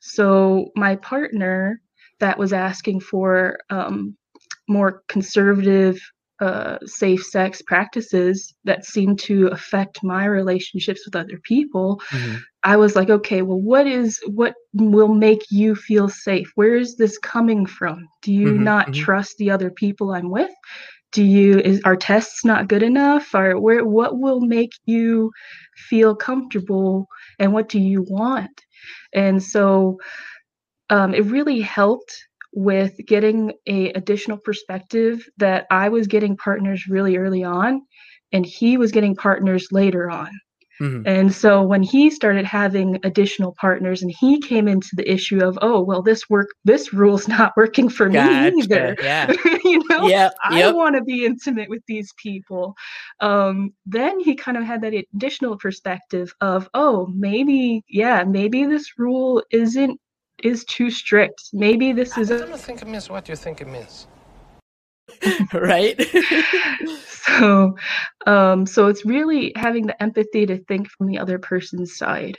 So 0.00 0.70
my 0.76 0.96
partner 0.96 1.80
that 2.20 2.38
was 2.38 2.52
asking 2.52 3.00
for 3.00 3.58
um, 3.68 4.16
more 4.68 5.02
conservative 5.08 6.00
uh, 6.42 6.78
safe 6.84 7.24
sex 7.24 7.62
practices 7.62 8.54
that 8.64 8.84
seem 8.84 9.16
to 9.16 9.46
affect 9.48 10.02
my 10.02 10.24
relationships 10.24 11.02
with 11.04 11.14
other 11.16 11.38
people 11.44 12.00
mm-hmm. 12.10 12.36
i 12.62 12.76
was 12.76 12.96
like 12.96 13.10
okay 13.10 13.42
well 13.42 13.60
what 13.60 13.86
is 13.86 14.20
what 14.26 14.54
will 14.74 15.12
make 15.14 15.44
you 15.50 15.74
feel 15.74 16.08
safe? 16.08 16.50
Where 16.54 16.76
is 16.76 16.96
this 16.96 17.18
coming 17.18 17.66
from? 17.66 18.08
Do 18.22 18.32
you 18.32 18.48
mm-hmm, 18.48 18.64
not 18.64 18.86
mm-hmm. 18.86 19.02
trust 19.02 19.36
the 19.38 19.50
other 19.50 19.70
people 19.70 20.12
i'm 20.12 20.30
with? 20.30 20.50
Do 21.12 21.22
you 21.22 21.58
is 21.58 21.82
our 21.84 21.96
tests 21.96 22.44
not 22.44 22.68
good 22.68 22.82
enough? 22.82 23.34
Or 23.34 23.60
where 23.60 23.84
what 23.84 24.18
will 24.18 24.40
make 24.40 24.72
you 24.86 25.30
feel 25.76 26.16
comfortable 26.16 27.06
and 27.38 27.52
what 27.52 27.68
do 27.68 27.78
you 27.78 28.04
want? 28.08 28.62
And 29.12 29.42
so 29.42 29.98
um, 30.88 31.14
it 31.14 31.24
really 31.26 31.60
helped 31.60 32.14
with 32.52 32.94
getting 33.06 33.52
a 33.66 33.90
additional 33.90 34.38
perspective 34.38 35.26
that 35.38 35.66
I 35.70 35.88
was 35.88 36.06
getting 36.06 36.36
partners 36.36 36.86
really 36.88 37.16
early 37.16 37.44
on 37.44 37.82
and 38.32 38.46
he 38.46 38.76
was 38.76 38.92
getting 38.92 39.14
partners 39.14 39.68
later 39.70 40.10
on. 40.10 40.30
Mm-hmm. 40.80 41.06
And 41.06 41.32
so 41.32 41.62
when 41.62 41.82
he 41.82 42.10
started 42.10 42.44
having 42.44 42.98
additional 43.04 43.54
partners 43.60 44.02
and 44.02 44.10
he 44.18 44.40
came 44.40 44.66
into 44.66 44.88
the 44.94 45.10
issue 45.10 45.44
of, 45.44 45.56
oh, 45.62 45.80
well, 45.80 46.02
this 46.02 46.28
work, 46.28 46.48
this 46.64 46.92
rule's 46.92 47.28
not 47.36 47.52
working 47.56 47.88
for 47.88 48.08
gotcha. 48.08 48.56
me 48.56 48.62
either. 48.62 48.96
Yeah. 49.00 49.30
you 49.64 49.82
know, 49.88 50.08
yep. 50.08 50.34
I 50.42 50.72
want 50.72 50.96
to 50.96 51.04
be 51.04 51.24
intimate 51.24 51.68
with 51.68 51.82
these 51.86 52.12
people. 52.16 52.74
Um, 53.20 53.72
then 53.86 54.18
he 54.18 54.34
kind 54.34 54.56
of 54.56 54.64
had 54.64 54.82
that 54.82 54.94
additional 55.14 55.56
perspective 55.56 56.34
of, 56.40 56.68
oh, 56.74 57.06
maybe, 57.14 57.84
yeah, 57.88 58.24
maybe 58.24 58.64
this 58.64 58.98
rule 58.98 59.42
isn't 59.52 60.00
is 60.42 60.64
too 60.64 60.90
strict. 60.90 61.42
Maybe 61.52 61.92
this 61.92 62.16
is. 62.18 62.30
I 62.30 62.38
don't 62.38 62.58
think 62.58 62.82
it 62.82 62.88
means 62.88 63.08
what 63.08 63.28
you 63.28 63.36
think 63.36 63.60
it 63.60 63.68
means. 63.68 64.06
right. 65.52 66.00
so, 67.06 67.76
um, 68.26 68.66
so 68.66 68.88
it's 68.88 69.04
really 69.04 69.52
having 69.56 69.86
the 69.86 70.02
empathy 70.02 70.46
to 70.46 70.58
think 70.64 70.88
from 70.90 71.06
the 71.06 71.18
other 71.18 71.38
person's 71.38 71.96
side. 71.96 72.38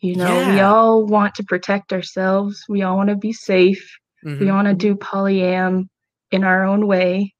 You 0.00 0.16
know, 0.16 0.40
yeah. 0.40 0.54
we 0.54 0.60
all 0.60 1.04
want 1.04 1.34
to 1.36 1.44
protect 1.44 1.92
ourselves. 1.92 2.64
We 2.68 2.82
all 2.82 2.96
want 2.96 3.10
to 3.10 3.16
be 3.16 3.32
safe. 3.32 3.86
Mm-hmm. 4.24 4.44
We 4.44 4.50
want 4.50 4.68
to 4.68 4.74
do 4.74 4.94
polyam 4.94 5.88
in 6.30 6.44
our 6.44 6.64
own 6.64 6.86
way, 6.86 7.34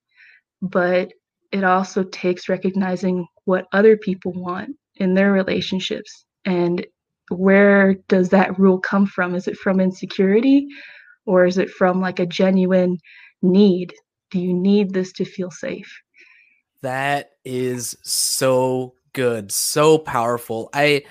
but 0.60 1.10
it 1.52 1.64
also 1.64 2.04
takes 2.04 2.48
recognizing 2.48 3.26
what 3.44 3.66
other 3.72 3.96
people 3.96 4.32
want 4.32 4.76
in 4.96 5.14
their 5.14 5.32
relationships 5.32 6.24
and 6.44 6.86
where 7.30 7.94
does 8.08 8.28
that 8.30 8.58
rule 8.58 8.78
come 8.78 9.06
from? 9.06 9.34
Is 9.34 9.48
it 9.48 9.56
from 9.56 9.80
insecurity 9.80 10.66
or 11.26 11.46
is 11.46 11.58
it 11.58 11.70
from 11.70 12.00
like 12.00 12.18
a 12.18 12.26
genuine 12.26 12.98
need? 13.42 13.94
Do 14.30 14.40
you 14.40 14.52
need 14.52 14.92
this 14.92 15.12
to 15.14 15.24
feel 15.24 15.50
safe? 15.50 15.90
That 16.82 17.30
is 17.44 17.96
so 18.02 18.94
good, 19.12 19.52
so 19.52 19.98
powerful. 19.98 20.70
I 20.72 21.02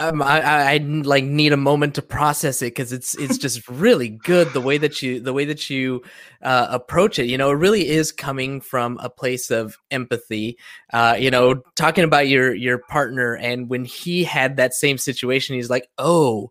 um, 0.00 0.22
I, 0.22 0.74
I, 0.74 0.76
like 0.78 1.24
need 1.24 1.52
a 1.52 1.58
moment 1.58 1.94
to 1.96 2.02
process 2.02 2.62
it 2.62 2.66
because 2.66 2.92
it's 2.92 3.14
it's 3.16 3.36
just 3.36 3.68
really 3.68 4.08
good 4.08 4.52
the 4.54 4.60
way 4.60 4.78
that 4.78 5.02
you 5.02 5.20
the 5.20 5.34
way 5.34 5.44
that 5.44 5.68
you 5.68 6.02
uh, 6.42 6.68
approach 6.70 7.18
it. 7.18 7.26
You 7.26 7.36
know, 7.36 7.50
it 7.50 7.56
really 7.56 7.88
is 7.88 8.10
coming 8.10 8.62
from 8.62 8.98
a 9.02 9.10
place 9.10 9.50
of 9.50 9.76
empathy. 9.90 10.56
Uh, 10.92 11.16
you 11.18 11.30
know, 11.30 11.62
talking 11.76 12.04
about 12.04 12.28
your 12.28 12.54
your 12.54 12.78
partner 12.78 13.34
and 13.36 13.68
when 13.68 13.84
he 13.84 14.24
had 14.24 14.56
that 14.56 14.72
same 14.72 14.96
situation, 14.96 15.54
he's 15.56 15.70
like, 15.70 15.88
"Oh, 15.98 16.50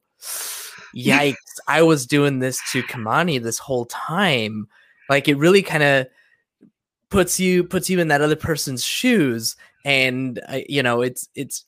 yikes! 0.96 1.36
I 1.68 1.82
was 1.82 2.06
doing 2.06 2.40
this 2.40 2.62
to 2.72 2.84
Kamani 2.84 3.42
this 3.42 3.58
whole 3.58 3.86
time." 3.86 4.68
Like 5.10 5.28
it 5.28 5.38
really 5.38 5.64
kind 5.64 5.84
of 5.84 6.08
puts 7.10 7.40
you 7.40 7.64
puts 7.64 7.90
you 7.90 8.00
in 8.00 8.10
that 8.10 8.22
other 8.22 8.36
person's 8.36 8.84
shoes, 8.84 9.56
and 9.84 10.40
uh, 10.48 10.60
you 10.70 10.84
know, 10.84 11.02
it's 11.02 11.28
it's 11.34 11.66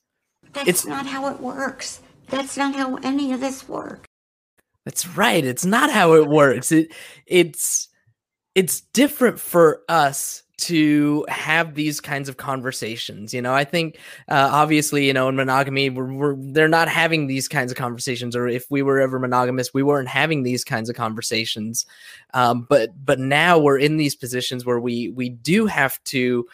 that's 0.52 0.68
it's 0.68 0.86
not 0.86 1.06
how 1.06 1.28
it 1.28 1.40
works. 1.40 2.00
That's 2.28 2.56
not 2.56 2.74
how 2.74 2.96
any 2.96 3.32
of 3.32 3.40
this 3.40 3.68
works. 3.68 4.06
That's 4.84 5.06
right. 5.06 5.44
It's 5.44 5.64
not 5.64 5.90
how 5.90 6.14
it 6.14 6.26
works. 6.28 6.72
It 6.72 6.92
it's 7.26 7.88
it's 8.54 8.80
different 8.80 9.40
for 9.40 9.82
us 9.88 10.42
to 10.58 11.26
have 11.28 11.74
these 11.74 12.00
kinds 12.00 12.28
of 12.28 12.36
conversations. 12.36 13.34
You 13.34 13.42
know, 13.42 13.52
I 13.52 13.64
think 13.64 13.98
uh, 14.28 14.48
obviously, 14.52 15.06
you 15.06 15.12
know, 15.12 15.28
in 15.28 15.34
monogamy, 15.34 15.90
we're, 15.90 16.12
we're, 16.12 16.36
they're 16.38 16.68
not 16.68 16.88
having 16.88 17.26
these 17.26 17.48
kinds 17.48 17.72
of 17.72 17.78
conversations. 17.78 18.36
Or 18.36 18.46
if 18.46 18.70
we 18.70 18.80
were 18.80 19.00
ever 19.00 19.18
monogamous, 19.18 19.74
we 19.74 19.82
weren't 19.82 20.08
having 20.08 20.44
these 20.44 20.62
kinds 20.62 20.88
of 20.88 20.94
conversations. 20.94 21.84
Um, 22.32 22.66
but 22.68 22.90
but 23.04 23.18
now 23.18 23.58
we're 23.58 23.78
in 23.78 23.96
these 23.96 24.14
positions 24.14 24.64
where 24.64 24.78
we 24.78 25.08
we 25.08 25.30
do 25.30 25.66
have 25.66 26.02
to 26.04 26.46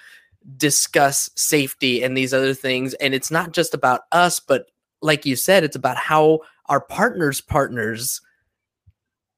discuss 0.57 1.31
safety 1.35 2.03
and 2.03 2.17
these 2.17 2.33
other 2.33 2.55
things. 2.55 2.95
And 2.95 3.15
it's 3.15 3.31
not 3.31 3.53
just 3.53 3.75
about 3.75 4.03
us, 4.13 4.41
but 4.41 4.71
like 5.03 5.27
you 5.27 5.37
said, 5.37 5.65
it's 5.65 5.77
about 5.77 5.97
how 5.97 6.41
our 6.67 6.81
partners' 6.81 7.41
partners 7.41 8.21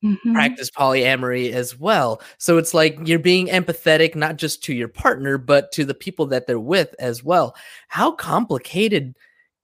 mm-hmm. 0.05 0.33
practice 0.33 0.71
polyamory 0.71 1.53
as 1.53 1.79
well. 1.79 2.23
So 2.39 2.59
it's 2.59 2.75
like 2.75 2.99
you're 3.05 3.19
being 3.19 3.49
empathetic, 3.49 4.15
not 4.15 4.37
just 4.37 4.63
to 4.65 4.75
your 4.75 4.89
partner, 4.89 5.39
but 5.39 5.73
to 5.73 5.85
the 5.85 5.95
people 5.95 6.27
that 6.27 6.47
they're 6.47 6.59
with 6.61 6.95
as 6.99 7.25
well. 7.25 7.55
How 7.89 8.13
complicated 8.13 9.17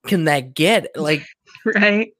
can 0.06 0.24
that 0.24 0.54
get? 0.54 0.88
Like, 0.96 1.26
right? 1.74 2.12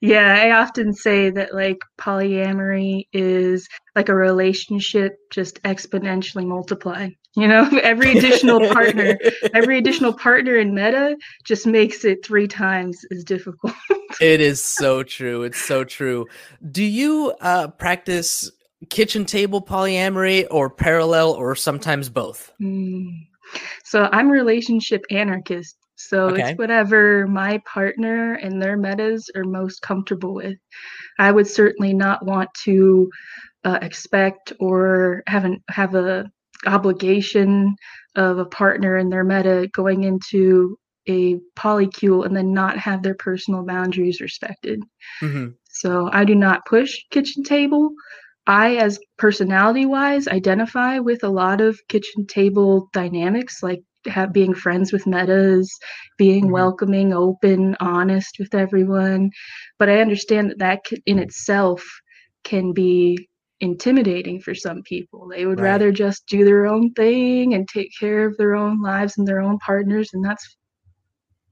Yeah, 0.00 0.38
I 0.40 0.52
often 0.52 0.92
say 0.92 1.30
that 1.30 1.54
like 1.54 1.78
polyamory 2.00 3.06
is 3.12 3.68
like 3.96 4.08
a 4.08 4.14
relationship 4.14 5.16
just 5.30 5.62
exponentially 5.62 6.46
multiplied. 6.46 7.12
You 7.34 7.48
know, 7.48 7.68
every 7.82 8.12
additional 8.12 8.60
partner, 8.72 9.18
every 9.54 9.78
additional 9.78 10.12
partner 10.12 10.56
in 10.56 10.74
meta 10.74 11.16
just 11.44 11.66
makes 11.66 12.04
it 12.04 12.24
three 12.24 12.46
times 12.46 13.04
as 13.10 13.24
difficult. 13.24 13.74
it 14.20 14.40
is 14.40 14.62
so 14.62 15.02
true. 15.02 15.42
It's 15.42 15.60
so 15.60 15.84
true. 15.84 16.26
Do 16.70 16.84
you 16.84 17.34
uh, 17.40 17.68
practice 17.68 18.50
kitchen 18.90 19.24
table 19.24 19.62
polyamory 19.62 20.46
or 20.50 20.68
parallel 20.68 21.32
or 21.32 21.54
sometimes 21.54 22.08
both? 22.08 22.52
Mm. 22.60 23.26
So 23.84 24.08
I'm 24.12 24.30
relationship 24.30 25.04
anarchist. 25.10 25.76
So 26.08 26.28
okay. 26.28 26.50
it's 26.50 26.58
whatever 26.58 27.26
my 27.26 27.62
partner 27.72 28.34
and 28.34 28.60
their 28.60 28.76
metas 28.76 29.30
are 29.34 29.44
most 29.44 29.82
comfortable 29.82 30.34
with. 30.34 30.56
I 31.18 31.30
would 31.30 31.46
certainly 31.46 31.94
not 31.94 32.24
want 32.24 32.50
to 32.64 33.10
uh, 33.64 33.78
expect 33.82 34.52
or 34.60 35.22
have 35.26 35.44
an, 35.44 35.62
have 35.68 35.94
a 35.94 36.30
obligation 36.66 37.74
of 38.16 38.38
a 38.38 38.44
partner 38.44 38.96
and 38.96 39.10
their 39.10 39.24
meta 39.24 39.68
going 39.72 40.04
into 40.04 40.76
a 41.08 41.36
polycule 41.56 42.24
and 42.24 42.36
then 42.36 42.52
not 42.52 42.78
have 42.78 43.02
their 43.02 43.14
personal 43.14 43.64
boundaries 43.64 44.20
respected. 44.20 44.82
hmm 45.20 45.48
So 45.68 46.08
I 46.12 46.24
do 46.24 46.34
not 46.34 46.66
push 46.66 46.96
kitchen 47.10 47.42
table. 47.42 47.90
I, 48.46 48.76
as 48.76 48.98
personality 49.18 49.86
wise, 49.86 50.28
identify 50.28 50.98
with 50.98 51.24
a 51.24 51.28
lot 51.28 51.60
of 51.60 51.80
kitchen 51.88 52.26
table 52.26 52.88
dynamics, 52.92 53.62
like 53.62 53.82
have, 54.06 54.32
being 54.32 54.54
friends 54.54 54.92
with 54.92 55.06
metas, 55.06 55.70
being 56.18 56.46
Mhm. 56.46 56.52
welcoming, 56.52 57.12
open, 57.12 57.76
honest 57.80 58.36
with 58.38 58.54
everyone. 58.54 59.30
But 59.78 59.88
I 59.88 60.00
understand 60.00 60.50
that 60.50 60.58
that 60.58 60.80
in 61.06 61.18
itself 61.18 61.84
can 62.44 62.72
be 62.72 63.28
intimidating 63.60 64.40
for 64.40 64.54
some 64.54 64.82
people. 64.82 65.28
They 65.28 65.46
would 65.46 65.60
Right. 65.60 65.70
rather 65.70 65.92
just 65.92 66.26
do 66.26 66.44
their 66.44 66.66
own 66.66 66.92
thing 66.94 67.54
and 67.54 67.68
take 67.68 67.90
care 67.98 68.26
of 68.26 68.36
their 68.36 68.54
own 68.54 68.82
lives 68.82 69.18
and 69.18 69.26
their 69.26 69.40
own 69.40 69.58
partners. 69.58 70.10
And 70.12 70.24
that's 70.24 70.56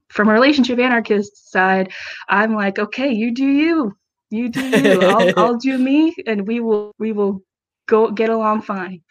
from 0.09 0.27
a 0.29 0.33
relationship 0.33 0.77
anarchist 0.77 1.51
side, 1.51 1.91
I'm 2.27 2.53
like, 2.53 2.79
okay, 2.79 3.11
you 3.11 3.33
do 3.33 3.45
you. 3.47 3.95
You 4.29 4.49
do 4.49 4.61
you. 4.61 5.01
I'll, 5.01 5.33
I'll 5.37 5.57
do 5.57 5.77
me 5.77 6.15
and 6.27 6.47
we 6.47 6.59
will 6.59 6.91
we 6.99 7.11
will 7.11 7.41
go 7.87 8.11
get 8.11 8.29
along 8.29 8.61
fine. 8.63 9.01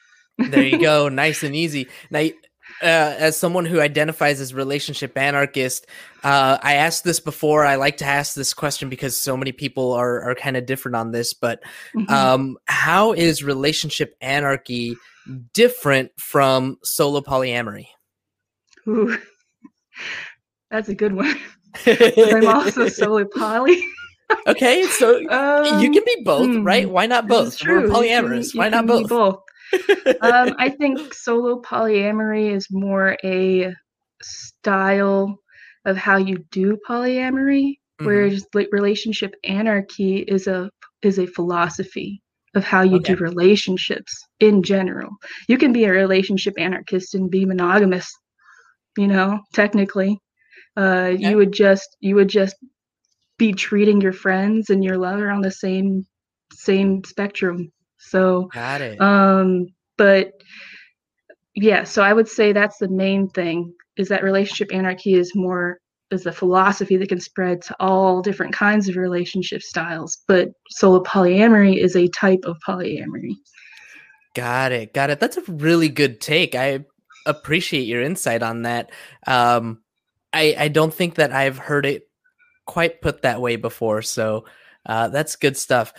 there 0.47 0.65
you 0.67 0.79
go 0.79 1.09
nice 1.23 1.43
and 1.43 1.55
easy 1.55 1.87
now 2.11 2.27
uh, 2.83 3.15
as 3.19 3.37
someone 3.37 3.65
who 3.67 3.81
identifies 3.81 4.41
as 4.41 4.55
relationship 4.55 5.17
anarchist 5.19 5.87
uh, 6.25 6.59
i 6.63 6.75
asked 6.75 7.05
this 7.05 7.21
before 7.21 7.65
i 7.65 7.75
like 7.75 7.97
to 7.99 8.05
ask 8.05 8.35
this 8.35 8.55
question 8.55 8.89
because 8.89 9.21
so 9.21 9.37
many 9.37 9.53
people 9.53 9.93
are, 9.93 10.23
are 10.23 10.35
kind 10.35 10.57
of 10.57 10.67
different 10.67 10.97
on 10.97 11.11
this 11.13 11.35
but 11.35 11.61
Mhm. 11.95 12.11
um, 12.11 12.57
how 12.67 13.13
is 13.13 13.43
relationship 13.45 14.15
anarchy 14.21 14.97
different 15.53 16.11
from 16.19 16.77
solo 16.83 17.21
polyamory 17.21 17.87
Ooh. 18.89 19.17
That's 20.71 20.89
a 20.89 20.95
good 20.95 21.13
one. 21.13 21.37
I'm 21.87 22.47
also 22.49 22.89
solo 23.01 23.25
poly. 23.25 23.83
okay 24.47 24.85
so 24.85 25.19
you 25.19 25.29
Um, 25.29 25.93
can 25.93 26.03
be 26.07 26.23
both 26.25 26.47
hmm, 26.47 26.63
right 26.65 26.89
why 26.89 27.07
not 27.07 27.27
both 27.29 27.59
we're 27.67 27.81
You 27.81 27.87
can- 27.89 27.95
polyamorous 27.97 28.55
you 28.55 28.59
why 28.61 28.69
not 28.69 28.87
be 28.87 29.05
both, 29.05 29.09
um, 30.21 30.55
I 30.59 30.71
think 30.71 31.15
solo 31.15 31.61
polyamory 31.63 32.55
is 32.55 32.67
more 32.71 33.17
a 33.25 33.73
style 34.23 35.39
of 35.85 35.97
how 35.97 36.17
you 36.19 36.39
do 36.51 36.79
polyamory, 36.89 37.79
Mhm. 38.01 38.05
whereas 38.05 38.47
like 38.55 38.69
relationship 38.73 39.35
anarchy 39.45 40.19
is 40.19 40.47
a 40.47 40.71
is 41.03 41.19
a 41.19 41.27
philosophy 41.27 42.23
of 42.55 42.65
how 42.65 42.83
you 42.83 42.99
do 43.01 43.17
relationships 43.17 44.13
in 44.41 44.63
general. 44.63 45.11
You 45.49 45.57
can 45.59 45.73
be 45.73 45.85
a 45.85 45.93
relationship 45.93 46.55
anarchist 46.59 47.15
and 47.15 47.31
be 47.31 47.45
monogamous, 47.47 48.13
you 48.99 49.07
know, 49.09 49.41
technically. 49.55 50.19
Uh, 50.77 51.13
Okay. 51.15 51.31
You 51.31 51.37
would 51.37 51.53
just 51.53 51.97
you 52.01 52.15
would 52.17 52.29
just 52.29 52.57
be 53.39 53.53
treating 53.53 54.01
your 54.01 54.13
friends 54.13 54.71
and 54.71 54.85
your 54.85 54.99
lover 54.99 55.31
on 55.31 55.43
the 55.43 55.51
same 55.51 56.07
same 56.53 57.03
spectrum. 57.05 57.73
So 58.01 58.49
got 58.53 58.81
it 58.81 59.01
um, 59.01 59.69
but 59.97 60.33
yeah, 61.55 61.85
so 61.85 62.03
I 62.03 62.13
would 62.13 62.29
say 62.29 62.53
that's 62.53 62.79
the 62.79 62.89
main 62.89 63.29
thing 63.29 63.73
is 63.97 64.09
that 64.09 64.23
relationship 64.23 64.73
anarchy 64.73 65.15
is 65.15 65.35
more 65.35 65.79
is 66.11 66.27
a 66.27 66.33
philosophy 66.33 66.97
that 66.97 67.09
can 67.09 67.21
spread 67.21 67.63
to 67.63 67.77
all 67.79 68.21
different 68.21 68.53
kinds 68.53 68.89
of 68.89 68.97
relationship 68.97 69.63
styles. 69.63 70.19
But 70.27 70.49
solo 70.71 71.03
polyamory 71.03 71.77
is 71.77 71.95
a 71.95 72.09
type 72.09 72.41
of 72.45 72.57
polyamory. 72.67 73.35
Got 74.35 74.73
it. 74.73 74.93
Got 74.93 75.11
it. 75.11 75.21
That's 75.21 75.37
a 75.37 75.43
really 75.47 75.89
good 75.89 76.21
take. 76.21 76.55
I 76.55 76.85
appreciate 77.27 77.87
your 77.87 78.03
insight 78.03 78.43
on 78.43 78.63
that. 78.63 78.91
Um, 79.27 79.83
I 80.33 80.55
I 80.59 80.69
don't 80.69 80.95
think 80.95 81.17
that 81.17 81.33
I've 81.33 81.59
heard 81.59 81.87
it 81.87 82.09
quite 82.67 83.03
put 83.03 83.23
that 83.23 83.41
way 83.41 83.57
before. 83.57 84.03
So 84.03 84.47
uh, 84.87 85.09
that's 85.09 85.37
good 85.37 85.57
stuff. 85.57 85.93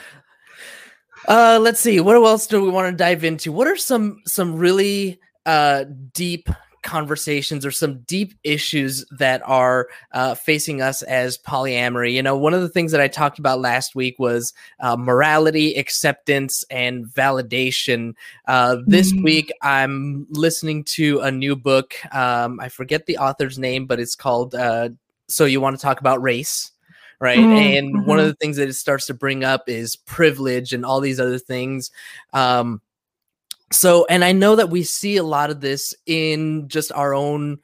Uh, 1.27 1.59
let's 1.61 1.79
see. 1.79 1.99
What 1.99 2.15
else 2.15 2.47
do 2.47 2.61
we 2.61 2.69
want 2.69 2.91
to 2.91 2.97
dive 2.97 3.23
into? 3.23 3.51
What 3.51 3.67
are 3.67 3.77
some 3.77 4.21
some 4.25 4.55
really 4.55 5.19
uh, 5.45 5.85
deep 6.13 6.49
conversations 6.83 7.63
or 7.63 7.69
some 7.69 7.99
deep 8.07 8.33
issues 8.43 9.05
that 9.19 9.39
are 9.45 9.87
uh, 10.13 10.33
facing 10.33 10.81
us 10.81 11.03
as 11.03 11.37
polyamory? 11.37 12.13
You 12.13 12.23
know, 12.23 12.35
one 12.35 12.55
of 12.55 12.61
the 12.61 12.69
things 12.69 12.91
that 12.91 13.01
I 13.01 13.07
talked 13.07 13.37
about 13.37 13.61
last 13.61 13.93
week 13.93 14.17
was 14.17 14.53
uh, 14.79 14.95
morality, 14.97 15.75
acceptance, 15.75 16.65
and 16.71 17.05
validation. 17.05 18.13
Uh, 18.47 18.77
this 18.87 19.13
Mm. 19.13 19.23
week, 19.23 19.51
I'm 19.61 20.25
listening 20.31 20.83
to 20.85 21.19
a 21.19 21.31
new 21.31 21.55
book. 21.55 21.93
Um, 22.15 22.59
I 22.59 22.69
forget 22.69 23.05
the 23.05 23.17
author's 23.19 23.59
name, 23.59 23.85
but 23.85 23.99
it's 23.99 24.15
called 24.15 24.55
uh, 24.55 24.89
"So 25.27 25.45
You 25.45 25.61
Want 25.61 25.75
to 25.77 25.81
Talk 25.81 25.99
About 25.99 26.21
Race." 26.21 26.70
Right. 27.21 27.37
Mm, 27.37 27.77
and 27.77 28.07
one 28.07 28.17
of 28.17 28.25
mhm. 28.25 28.29
the 28.29 28.35
things 28.35 28.57
that 28.57 28.67
it 28.67 28.73
starts 28.73 29.05
to 29.05 29.13
bring 29.13 29.43
up 29.43 29.69
is 29.69 29.95
privilege 29.95 30.73
and 30.73 30.83
all 30.83 30.99
these 30.99 31.19
other 31.19 31.37
things. 31.37 31.91
Um, 32.33 32.81
so, 33.71 34.07
and 34.09 34.23
I 34.25 34.31
know 34.31 34.55
that 34.55 34.71
we 34.71 34.81
see 34.81 35.17
a 35.17 35.23
lot 35.23 35.51
of 35.51 35.61
this 35.61 35.93
in 36.07 36.67
just 36.67 36.91
our 36.91 37.13
own 37.13 37.59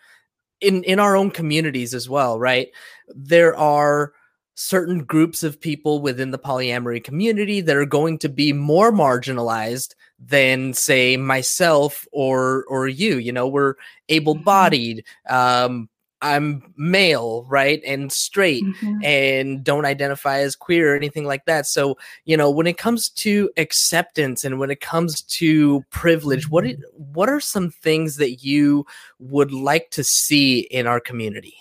in 0.62 0.84
in 0.84 1.00
our 1.00 1.16
own 1.16 1.32
communities 1.32 1.96
as 1.96 2.08
well, 2.08 2.40
right? 2.40 2.70
There 3.16 3.58
are 3.58 4.14
certain 4.54 5.04
groups 5.04 5.44
of 5.44 5.60
people 5.60 6.02
within 6.02 6.30
the 6.30 6.40
polyamory 6.40 7.04
community 7.04 7.62
that 7.62 7.76
are 7.76 7.86
going 7.86 8.20
to 8.20 8.30
be 8.30 8.54
more 8.54 8.92
marginalized 8.92 9.96
than 10.20 10.74
say 10.74 11.18
myself 11.18 12.08
or 12.12 12.66
or 12.68 12.88
you 12.88 13.18
you 13.18 13.32
know 13.32 13.48
we're 13.48 13.76
able-bodied 14.10 15.04
um 15.30 15.88
i'm 16.22 16.74
male 16.78 17.46
right 17.48 17.82
and 17.86 18.12
straight 18.12 18.64
Mhm. 18.64 19.06
and 19.06 19.64
don't 19.64 19.86
identify 19.86 20.40
as 20.40 20.56
queer 20.56 20.94
or 20.94 20.96
anything 20.96 21.26
like 21.26 21.46
that. 21.46 21.66
So, 21.68 21.98
you 22.26 22.36
know, 22.36 22.50
when 22.50 22.68
it 22.68 22.78
comes 22.78 23.10
to 23.10 23.50
acceptance 23.58 24.44
and 24.44 24.60
when 24.60 24.72
it 24.72 24.82
comes 24.82 25.22
to 25.40 25.84
privilege, 25.92 26.50
what 26.50 26.66
it, 26.66 26.80
what 26.94 27.30
are 27.30 27.40
some 27.40 27.70
things 27.70 28.18
that 28.18 28.44
you 28.44 28.86
would 29.20 29.52
like 29.52 29.92
to 29.92 30.04
see 30.04 30.60
in 30.72 30.88
our 30.88 31.00
community? 31.00 31.56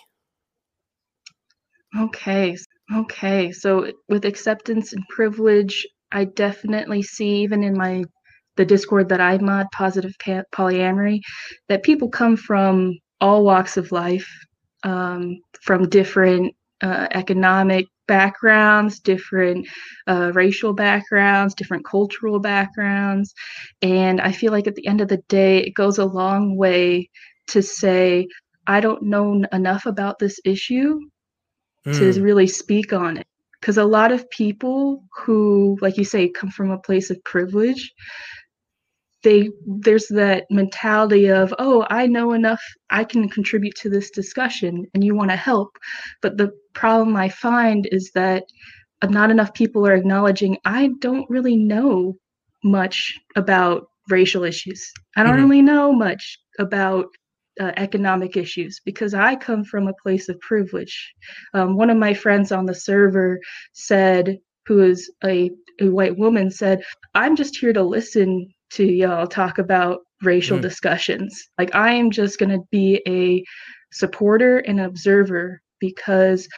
Okay. 1.98 2.56
Okay. 2.94 3.52
So 3.52 3.92
with 4.08 4.24
acceptance 4.24 4.92
and 4.92 5.02
privilege, 5.08 5.86
I 6.12 6.24
definitely 6.24 7.02
see 7.02 7.42
even 7.42 7.62
in 7.62 7.76
my 7.76 8.04
the 8.56 8.64
Discord 8.64 9.08
that 9.10 9.20
I 9.20 9.36
mod, 9.38 9.66
positive 9.72 10.12
polyamory, 10.54 11.20
that 11.68 11.82
people 11.82 12.08
come 12.08 12.36
from 12.36 12.98
all 13.20 13.44
walks 13.44 13.76
of 13.76 13.92
life, 13.92 14.26
um, 14.86 15.42
from 15.62 15.90
different 15.90 16.56
uh, 16.82 17.08
economic 17.12 17.86
backgrounds, 18.08 19.00
different 19.00 19.68
uh, 20.08 20.32
racial 20.34 20.74
backgrounds, 20.74 21.54
different 21.54 21.84
cultural 21.86 22.40
backgrounds, 22.40 23.34
and 23.82 24.20
I 24.20 24.32
feel 24.32 24.52
like 24.52 24.68
at 24.68 24.76
the 24.76 24.88
end 24.88 25.02
of 25.02 25.08
the 25.08 25.22
day, 25.28 25.58
it 25.60 25.74
goes 25.74 25.98
a 25.98 26.06
long 26.06 26.56
way 26.56 27.10
to 27.48 27.62
say 27.62 28.28
I 28.66 28.80
don't 28.80 29.02
know 29.04 29.44
enough 29.52 29.86
about 29.86 30.18
this 30.18 30.40
issue 30.44 31.00
to 31.94 32.12
Mm, 32.12 32.22
really 32.22 32.46
speak 32.46 32.92
on 32.92 33.18
it. 33.18 33.26
Because 33.60 33.78
a 33.78 33.84
lot 33.84 34.12
of 34.12 34.28
people 34.30 35.04
who 35.24 35.78
like 35.82 35.98
you 35.98 36.04
say 36.04 36.28
come 36.28 36.50
from 36.50 36.70
a 36.70 36.78
place 36.78 37.10
of 37.10 37.22
privilege 37.24 37.92
they 39.22 39.50
there's 39.66 40.06
that 40.08 40.44
mentality 40.50 41.26
of 41.28 41.52
oh 41.58 41.86
i 41.90 42.06
know 42.06 42.32
enough 42.32 42.62
i 42.90 43.04
can 43.04 43.28
contribute 43.28 43.74
to 43.76 43.88
this 43.90 44.10
discussion 44.10 44.84
and 44.94 45.04
you 45.04 45.14
want 45.14 45.30
to 45.30 45.36
help. 45.36 45.76
But 46.22 46.36
the 46.38 46.50
problem 46.74 47.16
i 47.16 47.28
find 47.28 47.88
is 47.92 48.10
that 48.14 48.44
not 49.08 49.30
enough 49.30 49.54
people 49.54 49.86
are 49.86 49.94
acknowledging 49.94 50.58
i 50.64 50.90
don't 51.00 51.28
really 51.30 51.56
know 51.56 52.16
much 52.64 53.18
about 53.36 53.86
racial 54.10 54.44
issues. 54.44 54.92
I 55.16 55.22
don't 55.22 55.36
Mhm. 55.36 55.40
really 55.40 55.62
know 55.62 55.92
much 55.92 56.38
about 56.58 57.06
uh, 57.60 57.72
economic 57.76 58.36
issues 58.36 58.80
because 58.84 59.14
i 59.14 59.34
come 59.36 59.64
from 59.64 59.88
a 59.88 59.94
place 60.02 60.28
of 60.28 60.38
privilege. 60.40 61.12
Um, 61.54 61.76
one 61.76 61.90
of 61.90 61.96
my 61.98 62.14
friends 62.14 62.52
on 62.52 62.66
the 62.66 62.74
server 62.74 63.38
said 63.72 64.38
who 64.66 64.82
is 64.82 65.10
a, 65.24 65.50
a 65.80 65.88
white 65.88 66.16
woman 66.18 66.50
said 66.50 66.82
i'm 67.14 67.36
just 67.36 67.56
here 67.56 67.72
to 67.72 67.82
listen 67.82 68.48
to 68.70 68.84
y'all 68.84 69.26
talk 69.26 69.58
about 69.58 70.00
racial 70.22 70.58
Mm. 70.58 70.62
discussions 70.62 71.48
like 71.58 71.74
i 71.74 71.92
am 71.92 72.10
just 72.10 72.38
going 72.38 72.50
to 72.50 72.62
be 72.70 73.02
a 73.06 73.42
supporter 73.92 74.58
and 74.58 74.80
observer 74.80 75.60
because 75.80 76.48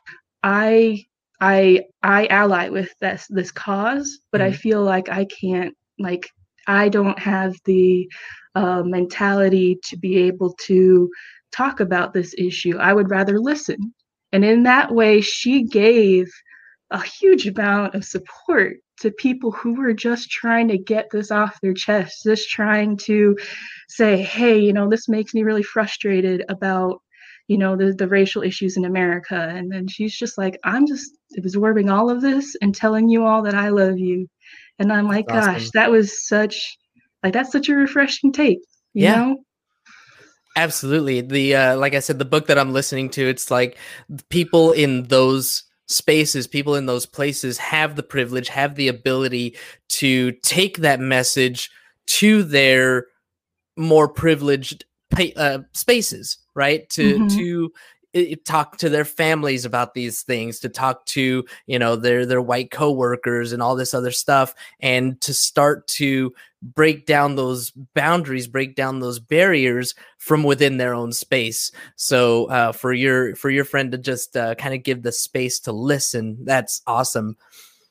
i 0.42 1.02
i 1.40 1.82
i 2.02 2.26
ally 2.26 2.68
with 2.68 2.92
this 3.00 3.26
this 3.30 3.50
cause 3.50 4.20
but 4.32 4.40
i 4.40 4.50
Mhm. 4.50 4.56
feel 4.56 4.82
like 4.82 5.08
i 5.08 5.24
can't 5.26 5.74
like 5.98 6.28
i 6.66 6.88
don't 6.88 7.18
have 7.18 7.54
the 7.64 8.08
uh, 8.54 8.82
mentality 8.84 9.78
to 9.84 9.96
be 9.96 10.16
able 10.18 10.54
to 10.66 11.08
talk 11.52 11.80
about 11.80 12.12
this 12.12 12.34
issue 12.38 12.76
i 12.78 12.92
would 12.92 13.10
rather 13.10 13.38
listen 13.40 13.76
and 14.32 14.44
in 14.44 14.62
that 14.64 14.92
way 14.94 15.20
she 15.20 15.62
gave 15.64 16.28
a 16.90 17.02
huge 17.02 17.46
amount 17.46 17.94
of 17.94 18.04
support 18.04 18.76
to 19.00 19.10
people 19.10 19.50
who 19.50 19.74
were 19.74 19.92
just 19.92 20.30
trying 20.30 20.68
to 20.68 20.78
get 20.78 21.08
this 21.10 21.30
off 21.30 21.60
their 21.60 21.74
chest 21.74 22.24
just 22.24 22.48
trying 22.48 22.96
to 22.96 23.36
say 23.88 24.22
hey 24.22 24.58
you 24.58 24.72
know 24.72 24.88
this 24.88 25.08
makes 25.08 25.34
me 25.34 25.42
really 25.42 25.62
frustrated 25.62 26.44
about 26.48 27.00
you 27.46 27.56
know 27.56 27.76
the, 27.76 27.92
the 27.94 28.08
racial 28.08 28.42
issues 28.42 28.76
in 28.76 28.84
america 28.84 29.48
and 29.54 29.70
then 29.70 29.86
she's 29.88 30.16
just 30.16 30.36
like 30.38 30.58
i'm 30.64 30.86
just 30.86 31.12
absorbing 31.36 31.88
all 31.88 32.10
of 32.10 32.20
this 32.20 32.56
and 32.62 32.74
telling 32.74 33.08
you 33.08 33.24
all 33.24 33.42
that 33.42 33.54
i 33.54 33.68
love 33.68 33.98
you 33.98 34.28
and 34.78 34.92
i'm 34.92 35.06
like 35.06 35.26
gosh 35.26 35.70
that 35.70 35.90
was 35.90 36.26
such 36.26 36.76
like 37.22 37.32
that's 37.32 37.52
such 37.52 37.68
a 37.68 37.74
refreshing 37.74 38.32
take 38.32 38.58
you 38.94 39.04
Yeah. 39.04 39.16
know 39.16 39.36
Absolutely. 40.56 41.20
The 41.20 41.54
uh 41.54 41.76
like 41.76 41.94
I 41.94 42.00
said 42.00 42.18
the 42.18 42.24
book 42.24 42.48
that 42.48 42.58
I'm 42.58 42.72
listening 42.72 43.10
to 43.10 43.22
it's 43.22 43.48
like 43.48 43.78
people 44.28 44.72
in 44.72 45.04
those 45.04 45.62
spaces, 45.88 46.46
people 46.46 46.74
in 46.74 46.86
those 46.86 47.06
places 47.06 47.58
have 47.58 47.96
the 47.96 48.02
privilege, 48.02 48.48
have 48.48 48.74
the 48.74 48.88
ability 48.88 49.56
to 49.88 50.32
take 50.42 50.78
that 50.78 51.00
message 51.00 51.70
to 52.06 52.42
their 52.42 53.06
more 53.76 54.08
privileged 54.08 54.84
uh, 55.36 55.60
spaces, 55.72 56.38
right? 56.54 56.88
To 56.90 57.18
Mhm. 57.20 57.36
to 57.36 57.72
talk 58.44 58.78
to 58.78 58.88
their 58.88 59.04
families 59.04 59.64
about 59.64 59.94
these 59.94 60.22
things, 60.22 60.60
to 60.60 60.68
talk 60.68 61.04
to, 61.06 61.44
you 61.66 61.78
know, 61.78 61.96
their 61.96 62.26
their 62.26 62.42
white 62.42 62.70
coworkers 62.70 63.52
and 63.52 63.62
all 63.62 63.76
this 63.76 63.94
other 63.94 64.10
stuff 64.10 64.54
and 64.80 65.20
to 65.20 65.34
start 65.34 65.86
to 65.86 66.32
break 66.62 67.06
down 67.06 67.36
those 67.36 67.70
boundaries, 67.94 68.48
break 68.48 68.74
down 68.74 69.00
those 69.00 69.18
barriers 69.18 69.94
from 70.18 70.42
within 70.42 70.76
their 70.76 70.94
own 70.94 71.12
space. 71.12 71.70
So 71.96 72.46
uh, 72.46 72.72
for 72.72 72.92
your 72.92 73.34
for 73.36 73.50
your 73.50 73.64
friend 73.64 73.92
to 73.92 73.98
just 73.98 74.36
uh, 74.36 74.54
kind 74.56 74.74
of 74.74 74.82
give 74.82 75.02
the 75.02 75.12
space 75.12 75.60
to 75.60 75.72
listen, 75.72 76.38
that's 76.44 76.82
awesome. 76.86 77.36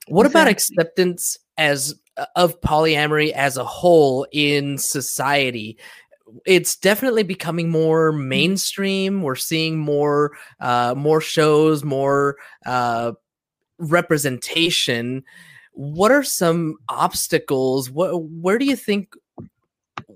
What 0.08 0.26
about 0.26 0.48
acceptance 0.48 1.38
as 1.58 1.96
uh, 2.18 2.26
of 2.36 2.60
polyamory 2.62 3.32
as 3.32 3.58
a 3.58 3.66
whole 3.66 4.26
in 4.32 4.78
society? 4.78 5.78
It's 6.46 6.76
definitely 6.76 7.24
becoming 7.24 7.70
more 7.70 8.12
mainstream. 8.12 9.22
We're 9.22 9.36
seeing 9.36 9.78
more 9.78 10.38
uh, 10.60 10.94
more 10.98 11.22
shows, 11.22 11.84
more 11.84 12.38
uh, 12.66 13.14
representation. 13.78 15.24
What 15.74 16.12
are 16.12 16.24
some 16.24 16.76
obstacles? 16.90 17.90
What 17.90 18.24
where 18.24 18.58
do 18.58 18.66
you 18.66 18.76
think 18.76 19.14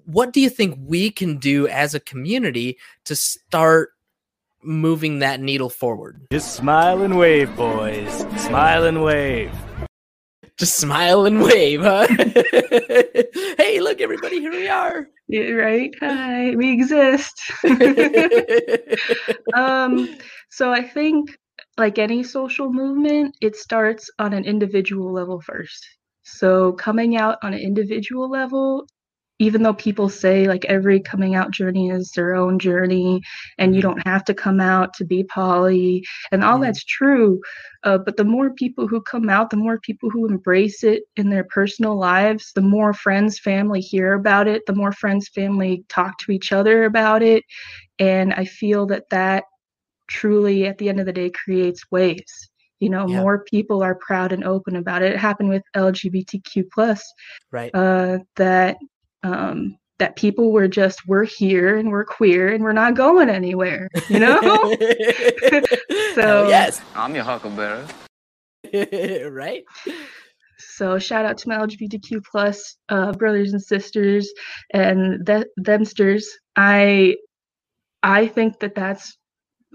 what 0.05 0.33
do 0.33 0.41
you 0.41 0.49
think 0.49 0.77
we 0.79 1.11
can 1.11 1.37
do 1.37 1.67
as 1.67 1.93
a 1.93 1.99
community 1.99 2.77
to 3.05 3.15
start 3.15 3.91
moving 4.63 5.19
that 5.19 5.39
needle 5.39 5.69
forward? 5.69 6.21
Just 6.31 6.55
smile 6.55 7.01
and 7.01 7.17
wave, 7.17 7.55
boys. 7.55 8.25
Smile 8.37 8.85
and 8.85 9.03
wave. 9.03 9.51
Just 10.61 10.77
smile 10.77 11.25
and 11.25 11.41
wave, 11.41 11.81
huh? 11.81 12.05
hey, 13.57 13.79
look, 13.79 13.99
everybody, 13.99 14.39
here 14.39 14.51
we 14.51 14.67
are. 14.67 15.07
Yeah, 15.27 15.51
right 15.53 15.95
hi 15.99 16.55
we 16.57 16.73
exist 16.73 17.41
um 19.53 20.17
so 20.49 20.73
i 20.73 20.83
think 20.83 21.37
like 21.77 21.97
any 21.97 22.21
social 22.21 22.71
movement 22.71 23.37
it 23.39 23.55
starts 23.55 24.09
on 24.19 24.33
an 24.33 24.43
individual 24.43 25.13
level 25.13 25.39
first 25.39 25.87
so 26.23 26.73
coming 26.73 27.15
out 27.15 27.37
on 27.43 27.53
an 27.53 27.61
individual 27.61 28.29
level 28.29 28.85
even 29.41 29.63
though 29.63 29.73
people 29.73 30.09
say 30.09 30.47
like 30.47 30.65
every 30.65 31.01
coming 31.01 31.35
out 31.35 31.51
journey 31.51 31.89
is 31.89 32.11
their 32.15 32.35
own 32.35 32.59
journey 32.59 33.21
and 33.57 33.75
you 33.75 33.81
don't 33.81 34.07
have 34.07 34.23
to 34.25 34.35
come 34.35 34.61
out 34.61 34.93
to 34.95 35.05
be 35.05 35.23
poly 35.23 36.03
and 36.31 36.43
all 36.43 36.59
Mhm. 36.59 36.65
that's 36.65 36.85
true 36.85 37.41
uh, 37.83 37.97
but 37.97 38.17
the 38.17 38.25
more 38.25 38.51
people 38.53 38.87
who 38.87 39.01
come 39.01 39.29
out 39.29 39.49
the 39.49 39.57
more 39.57 39.79
people 39.79 40.09
who 40.09 40.27
embrace 40.27 40.83
it 40.83 41.03
in 41.17 41.29
their 41.29 41.45
personal 41.45 41.97
lives 41.97 42.51
the 42.55 42.61
more 42.61 42.93
friends 42.93 43.39
family 43.39 43.81
hear 43.81 44.13
about 44.13 44.47
it 44.47 44.63
the 44.67 44.75
more 44.75 44.93
friends 44.93 45.29
family 45.35 45.83
talk 45.89 46.17
to 46.19 46.31
each 46.31 46.51
other 46.53 46.85
about 46.85 47.23
it 47.23 47.43
and 47.99 48.33
i 48.33 48.45
feel 48.45 48.85
that 48.87 49.03
that 49.11 49.43
truly 50.09 50.65
at 50.65 50.77
the 50.77 50.89
end 50.89 50.99
of 50.99 51.05
the 51.05 51.13
day 51.13 51.29
creates 51.31 51.83
waves 51.91 52.49
you 52.79 52.89
know 52.89 53.07
Yeah. 53.07 53.21
more 53.21 53.43
people 53.45 53.81
are 53.83 53.95
proud 53.95 54.31
and 54.31 54.43
open 54.43 54.75
about 54.75 55.01
it 55.01 55.13
it 55.13 55.17
happened 55.17 55.49
with 55.49 55.63
lgbtq 55.75 56.63
plus 56.73 57.13
right. 57.51 57.75
uh, 57.75 58.17
that 58.37 58.77
um, 59.23 59.77
that 59.99 60.15
people 60.15 60.51
were 60.51 60.67
just 60.67 61.07
we're 61.07 61.23
here 61.23 61.77
and 61.77 61.91
we're 61.91 62.03
queer 62.05 62.47
and 62.53 62.63
we're 62.63 62.71
not 62.73 62.95
going 62.95 63.29
anywhere 63.29 63.87
you 64.09 64.19
know 64.19 64.39
Hell 64.41 65.63
So- 66.15 66.47
yes. 66.49 66.81
I'm 66.95 67.13
your 67.15 67.23
huckleberry. 67.23 67.85
right? 69.29 69.63
so 70.57 70.97
shout 70.99 71.25
out 71.25 71.37
to 71.39 71.49
my 71.49 71.57
lgbtq 71.57 72.23
plus 72.31 72.77
uh, 72.89 73.11
brothers 73.13 73.51
and 73.53 73.61
sisters 73.61 74.31
and 74.73 75.25
th- 75.25 75.47
themsters 75.61 76.23
i 76.55 77.15
i 78.03 78.27
think 78.27 78.59
that 78.59 78.75
that's 78.75 79.17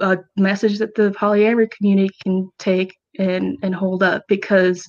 a 0.01 0.19
message 0.37 0.79
that 0.79 0.95
the 0.95 1.11
polyamory 1.11 1.71
community 1.71 2.11
can 2.23 2.49
take 2.59 2.95
and 3.19 3.57
and 3.63 3.75
hold 3.75 4.03
up 4.03 4.23
because 4.29 4.87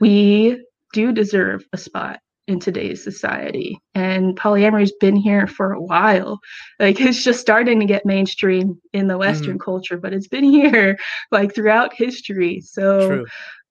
we 0.00 0.62
do 0.92 1.12
deserve 1.12 1.64
a 1.72 1.78
spot 1.78 2.18
in 2.48 2.58
today's 2.58 3.02
society. 3.04 3.78
And 3.94 4.36
polyamory's 4.36 4.92
been 5.00 5.16
here 5.16 5.46
for 5.46 5.72
a 5.72 5.80
while. 5.80 6.38
Like 6.78 7.00
it's 7.00 7.22
just 7.22 7.40
starting 7.40 7.78
to 7.80 7.86
get 7.86 8.04
mainstream 8.04 8.80
in 8.92 9.06
the 9.06 9.18
western 9.18 9.58
culture 9.58 9.96
but 9.96 10.12
it's 10.12 10.28
been 10.28 10.44
here 10.58 10.98
like 11.30 11.54
throughout 11.54 11.94
history. 11.94 12.60
So 12.60 13.06
True. 13.08 13.26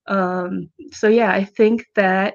um 0.08 0.68
so 0.90 1.06
yeah 1.06 1.30
i 1.30 1.44
think 1.44 1.84
that 1.94 2.34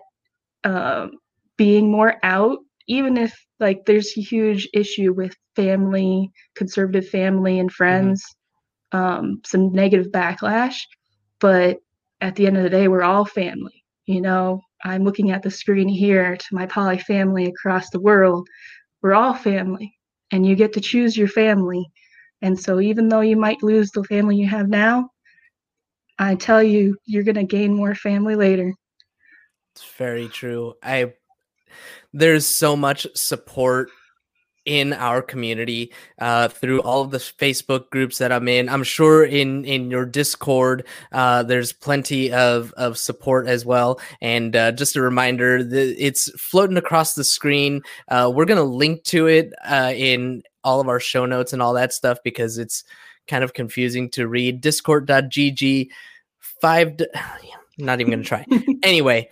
um 0.64 1.12
being 1.58 1.92
more 1.92 2.16
out 2.24 2.60
even 2.88 3.18
if 3.18 3.38
like 3.60 3.86
there's 3.86 4.18
a 4.18 4.22
huge 4.22 4.70
issue 4.74 5.12
with 5.14 5.36
family 5.56 6.32
conservative 6.56 7.10
family 7.10 7.60
and 7.60 7.72
friends 7.72 8.24
um 8.94 9.42
some 9.46 9.72
negative 9.74 10.08
backlash 10.14 10.78
but 11.42 11.78
at 12.22 12.36
the 12.36 12.48
end 12.48 12.56
of 12.56 12.64
the 12.64 12.70
day 12.70 12.88
we're 12.88 13.04
all 13.04 13.26
family 13.26 13.84
you 14.06 14.22
know 14.22 14.62
i'm 14.88 15.04
looking 15.04 15.32
at 15.32 15.44
the 15.44 15.52
screen 15.52 15.88
here 15.88 16.36
to 16.38 16.48
my 16.56 16.66
poly 16.66 16.98
family 16.98 17.46
across 17.46 17.90
the 17.90 18.00
world 18.00 18.48
we're 19.02 19.14
all 19.14 19.34
family 19.34 19.94
and 20.32 20.46
you 20.46 20.56
get 20.56 20.74
to 20.74 20.82
choose 20.82 21.16
your 21.16 21.28
family 21.28 21.86
and 22.42 22.60
so 22.60 22.80
even 22.80 23.10
though 23.10 23.22
you 23.22 23.38
might 23.38 23.62
lose 23.64 23.92
the 23.92 24.04
family 24.06 24.36
you 24.36 24.48
have 24.48 24.68
now 24.68 25.10
I 26.20 26.36
tell 26.36 26.64
you, 26.64 26.98
you're 27.06 27.24
gonna 27.24 27.44
gain 27.44 27.76
more 27.76 27.94
family 27.94 28.36
later. 28.36 28.74
It's 29.76 29.86
very 29.98 30.28
true. 30.28 30.74
I 30.82 31.14
there's 32.14 32.46
so 32.46 32.76
much 32.76 33.06
support 33.14 33.90
in 34.68 34.92
our 34.94 35.22
community 35.22 35.92
uh, 36.20 36.50
through 36.50 36.82
all 36.82 37.02
of 37.02 37.10
the 37.12 37.18
Facebook 37.18 37.90
groups 37.90 38.18
that 38.18 38.32
I'm 38.32 38.48
in. 38.48 38.70
I'm 38.70 38.84
sure 38.84 39.24
in 39.24 39.66
in 39.66 39.90
your 39.90 40.06
Discord, 40.06 40.86
uh, 41.14 41.42
there's 41.44 41.74
plenty 41.74 42.32
of 42.32 42.74
of 42.74 42.98
support 42.98 43.48
as 43.48 43.66
well. 43.66 44.00
And 44.22 44.56
uh, 44.56 44.74
just 44.74 44.96
a 44.96 45.02
reminder, 45.02 45.64
that 45.64 45.96
it's 46.06 46.30
floating 46.40 46.78
across 46.78 47.16
the 47.16 47.24
screen. 47.24 47.82
Uh, 48.10 48.32
we're 48.34 48.46
gonna 48.46 48.64
link 48.64 49.04
to 49.06 49.28
it 49.28 49.54
uh, 49.66 49.94
in 49.96 50.44
all 50.64 50.82
of 50.82 50.90
our 50.90 51.00
show 51.00 51.26
notes 51.26 51.54
and 51.54 51.62
all 51.62 51.74
that 51.74 51.94
stuff 51.94 52.18
because 52.24 52.58
it's 52.58 52.84
kind 53.28 53.44
of 53.44 53.54
confusing 53.54 54.10
to 54.12 54.28
read. 54.28 54.62
Discord.gg 54.62 55.88
five. 56.62 56.98
D- 56.98 57.08
not 57.78 58.02
even 58.02 58.12
gonna 58.12 58.24
try. 58.24 58.46
Anyway, 58.84 59.30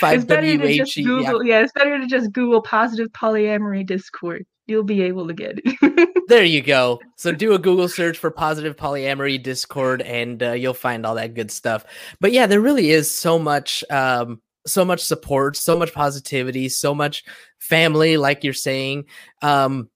five 0.00 0.20
to 0.22 0.26
W 0.26 0.62
H 0.62 0.98
E. 0.98 1.02
yeah. 1.02 1.32
Yeah. 1.44 1.60
it's 1.60 1.72
better 1.72 1.98
to 1.98 2.06
just 2.06 2.32
Google 2.32 2.62
positive 2.62 3.08
polyamory 3.12 3.84
Discord. 3.84 4.46
You'll 4.68 4.84
be 4.84 5.02
able 5.02 5.26
to 5.26 5.34
get 5.34 5.60
it. 5.64 6.08
There 6.28 6.44
you 6.44 6.60
go. 6.60 7.00
So 7.16 7.32
do 7.32 7.54
a 7.54 7.58
Google 7.58 7.88
search 7.88 8.18
for 8.18 8.30
positive 8.30 8.76
polyamory 8.76 9.42
Discord, 9.42 10.02
and 10.02 10.42
uh, 10.42 10.52
you'll 10.52 10.74
find 10.74 11.06
all 11.06 11.14
that 11.14 11.32
good 11.32 11.50
stuff. 11.50 11.86
But 12.20 12.32
yeah, 12.32 12.46
there 12.46 12.60
really 12.60 12.90
is 12.90 13.10
so 13.10 13.38
much, 13.38 13.82
um, 13.88 14.42
so 14.66 14.84
much 14.84 15.00
support, 15.00 15.56
so 15.56 15.74
much 15.78 15.94
positivity, 15.94 16.68
so 16.68 16.94
much 16.94 17.24
family, 17.58 18.18
like 18.18 18.44
you're 18.44 18.52
saying. 18.52 19.06
Um, 19.40 19.88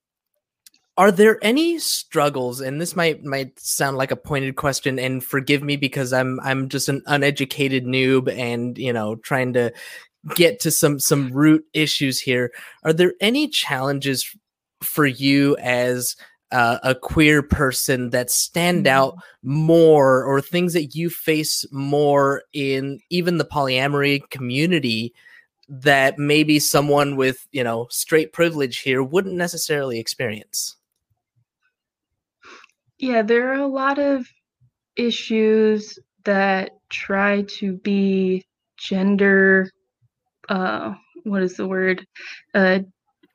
are 0.96 1.12
there 1.12 1.38
any 1.42 1.78
struggles? 1.78 2.62
And 2.62 2.80
this 2.80 2.96
might 2.96 3.22
might 3.22 3.61
sound 3.61 3.98
like 3.98 4.11
a 4.11 4.16
pointed 4.16 4.56
question, 4.56 4.98
and 4.98 5.22
forgive 5.22 5.62
me 5.62 5.76
because 5.76 6.14
I'm 6.14 6.40
I'm 6.40 6.70
just 6.70 6.88
an 6.88 7.02
uneducated 7.04 7.85
noob, 7.85 8.35
and 8.35 8.78
you 8.78 8.94
know 8.94 9.16
trying 9.16 9.52
to 9.52 9.70
get 10.35 10.61
to 10.61 10.70
some 10.70 10.98
some 10.98 11.30
root 11.30 11.64
issues 11.74 12.20
here. 12.20 12.52
Are 12.85 12.92
there 12.94 13.12
any 13.20 13.48
challenges 13.48 14.35
for 14.85 15.07
you 15.07 15.57
as 15.59 16.16
uh, 16.51 16.79
a 16.83 16.95
queer 16.95 17.42
person 17.42 18.11
that 18.11 18.31
stand 18.31 18.87
out 18.87 19.16
more 19.42 20.23
or 20.25 20.40
things 20.40 20.75
that 20.75 20.95
you 20.95 21.09
face 21.09 21.64
more 21.73 22.42
in 22.53 23.01
even 23.09 23.38
the 23.38 23.45
polyamory 23.45 24.29
community 24.31 25.14
that 25.68 26.18
maybe 26.18 26.59
someone 26.59 27.16
with 27.16 27.47
you 27.53 27.64
know 27.64 27.87
straight 27.90 28.33
privilege 28.33 28.81
here 28.81 29.03
wouldn't 29.03 29.35
necessarily 29.35 29.99
experience 29.99 30.77
yeah, 33.03 33.23
there 33.23 33.51
are 33.51 33.61
a 33.61 33.66
lot 33.66 33.99
of 33.99 34.29
issues 34.95 35.99
that 36.25 36.71
try 36.88 37.42
to 37.59 37.73
be 37.79 38.45
gender. 38.79 39.68
Uh, 40.49 40.95
what 41.25 41.42
is 41.42 41.57
the 41.57 41.66
word? 41.66 42.07
Uh, 42.55 42.79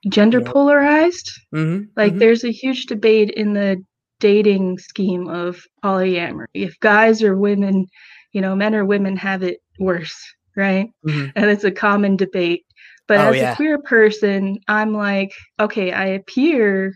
gender 0.10 0.40
Yeah. 0.40 0.52
polarized. 0.52 1.30
mm-hmm. 1.54 1.86
Like 1.96 2.18
there's 2.18 2.44
a 2.44 2.52
huge 2.52 2.86
debate 2.86 3.32
in 3.32 3.54
the 3.54 3.78
dating 4.20 4.78
scheme 4.80 5.28
of 5.28 5.62
polyamory. 5.84 6.46
If 6.54 6.80
guys 6.80 7.22
or 7.24 7.36
women, 7.38 7.86
you 8.34 8.42
know, 8.42 8.56
men 8.56 8.76
or 8.76 8.86
women 8.86 9.16
have 9.18 9.44
it 9.44 9.60
worse, 9.80 10.16
right? 10.56 10.90
Mhm. 11.08 11.32
And 11.36 11.46
it's 11.50 11.64
a 11.64 11.72
common 11.72 12.16
debate. 12.18 12.64
But 13.08 13.20
Oh, 13.20 13.30
as 13.30 13.38
yeah. 13.38 13.54
a 13.54 13.56
queer 13.56 13.80
person, 13.80 14.58
I'm 14.68 14.94
like, 14.94 15.32
okay, 15.60 15.92
I 15.92 16.06
appear 16.08 16.94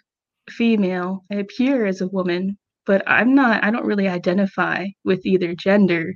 female, 0.49 1.23
I 1.31 1.35
appear 1.35 1.85
as 1.85 2.01
a 2.01 2.07
woman, 2.07 2.57
but 2.85 3.03
I'm 3.07 3.33
not, 3.35 3.63
I 3.63 3.71
don't 3.71 3.85
really 3.85 4.07
identify 4.09 4.87
with 5.05 5.25
either 5.25 5.55
gender. 5.55 6.13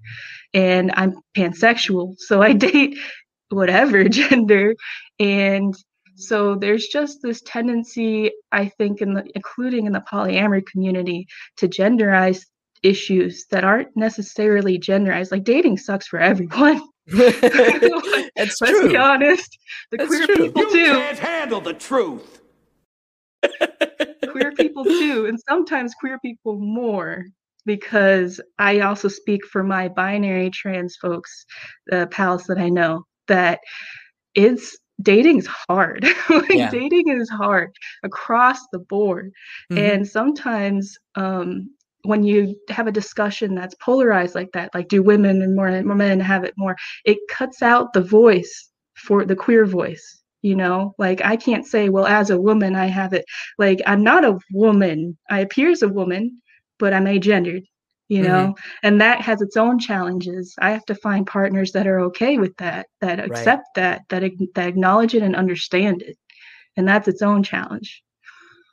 And 0.54 0.92
I'm 0.96 1.14
pansexual. 1.38 2.16
So 2.18 2.42
I 2.42 2.54
date 2.68 2.98
whatever 3.50 4.04
gender. 4.10 4.76
And 5.20 5.74
so 6.16 6.56
there's 6.56 6.88
just 6.88 7.22
this 7.22 7.42
tendency, 7.46 8.32
I 8.52 8.70
think, 8.70 9.02
in 9.02 9.14
the 9.14 9.24
including 9.36 9.86
in 9.86 9.94
the 9.94 10.04
polyamory 10.12 10.66
community, 10.66 11.28
to 11.58 11.68
genderize 11.68 12.42
issues 12.84 13.46
that 13.52 13.64
aren't 13.64 13.96
necessarily 13.96 14.80
genderized. 14.80 15.32
Like 15.32 15.44
dating 15.44 15.78
sucks 15.78 16.08
for 16.08 16.20
everyone. 16.20 16.82
That's 17.08 18.60
Let's 18.60 18.60
true. 18.60 18.90
be 18.90 18.98
honest. 18.98 19.58
The 19.92 19.98
That's 19.98 20.08
queer 20.10 20.26
true. 20.26 20.36
people 20.36 20.62
You 20.64 20.72
too. 20.72 20.86
can't 20.94 21.20
handle 21.20 21.62
the 21.62 21.74
truth. 21.74 22.42
queer 24.32 24.52
people 24.54 24.84
too, 24.84 25.26
and 25.28 25.40
sometimes 25.48 25.94
queer 26.00 26.20
people 26.20 26.58
more 26.60 27.26
because 27.66 28.40
I 28.60 28.80
also 28.82 29.08
speak 29.08 29.46
for 29.46 29.64
my 29.64 29.88
binary 29.88 30.50
trans 30.52 30.96
folks, 30.96 31.46
uh, 31.92 32.06
pals 32.08 32.44
that 32.46 32.58
I 32.58 32.70
know, 32.70 33.04
that 33.28 33.60
it's 34.36 34.78
dating's 35.02 35.48
hard. 35.48 36.06
like 36.30 36.50
Yeah. 36.50 36.70
dating 36.70 37.10
is 37.10 37.30
hard 37.30 37.72
across 38.04 38.60
the 38.72 38.80
board. 38.80 39.32
Mhm. 39.72 40.00
And 40.00 40.08
sometimes 40.08 40.98
um 41.16 41.70
when 42.04 42.24
you 42.24 42.56
have 42.70 42.88
a 42.88 42.92
discussion 42.92 43.56
that's 43.56 43.76
polarized 43.84 44.36
like 44.36 44.52
that, 44.54 44.74
like 44.76 44.88
do 44.90 45.02
women 45.02 45.42
and 45.42 45.56
more, 45.56 45.70
more 45.84 45.96
men 45.96 46.20
have 46.20 46.44
it 46.44 46.54
more, 46.58 46.76
it 47.04 47.18
cuts 47.30 47.64
out 47.64 47.94
the 47.94 48.02
voice 48.02 48.70
for 48.96 49.26
the 49.26 49.36
queer 49.36 49.66
voice. 49.66 50.22
You 50.44 50.56
know, 50.56 50.94
like 51.00 51.22
I 51.26 51.36
can't 51.38 51.66
say, 51.66 51.90
well, 51.90 52.06
as 52.06 52.30
a 52.30 52.40
woman, 52.40 52.76
I 52.76 52.86
have 52.86 53.14
it. 53.14 53.26
Like 53.58 53.82
I'm 53.88 54.04
not 54.04 54.24
a 54.24 54.38
woman. 54.52 55.18
I 55.30 55.40
appear 55.40 55.72
as 55.72 55.82
a 55.82 55.90
woman, 55.90 56.42
but 56.80 56.94
I'm 56.94 57.06
agendered. 57.06 57.64
You 58.08 58.22
Mhm. 58.22 58.28
know, 58.28 58.56
and 58.84 59.02
that 59.02 59.22
has 59.22 59.42
its 59.42 59.58
own 59.58 59.80
challenges. 59.80 60.54
I 60.60 60.72
have 60.72 60.86
to 60.86 60.96
find 60.96 61.26
partners 61.26 61.72
that 61.72 61.88
are 61.88 62.00
okay 62.02 62.38
with 62.38 62.56
that, 62.58 62.86
that 63.02 63.20
accept 63.20 63.64
that, 63.76 64.02
that 64.10 64.22
that 64.54 64.68
acknowledge 64.68 65.16
it 65.16 65.24
and 65.24 65.36
understand 65.36 66.04
it, 66.04 66.18
and 66.78 66.88
that's 66.88 67.08
its 67.08 67.22
own 67.24 67.42
challenge. 67.44 68.04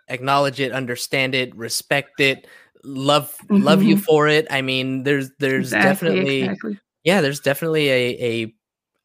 acknowledge 0.08 0.60
it, 0.60 0.72
understand 0.72 1.34
it, 1.34 1.54
respect 1.56 2.20
it, 2.20 2.46
love 2.84 3.34
love 3.50 3.82
you 3.82 3.96
Mhm. 3.96 4.02
for 4.04 4.28
it. 4.28 4.46
I 4.50 4.60
mean, 4.62 5.02
there's 5.04 5.30
there's 5.38 5.72
Exactly, 5.72 5.82
definitely 5.82 6.42
exactly. 6.42 6.78
yeah, 7.04 7.20
there's 7.20 7.40
definitely 7.40 7.88
a 7.88 8.08
a 8.20 8.54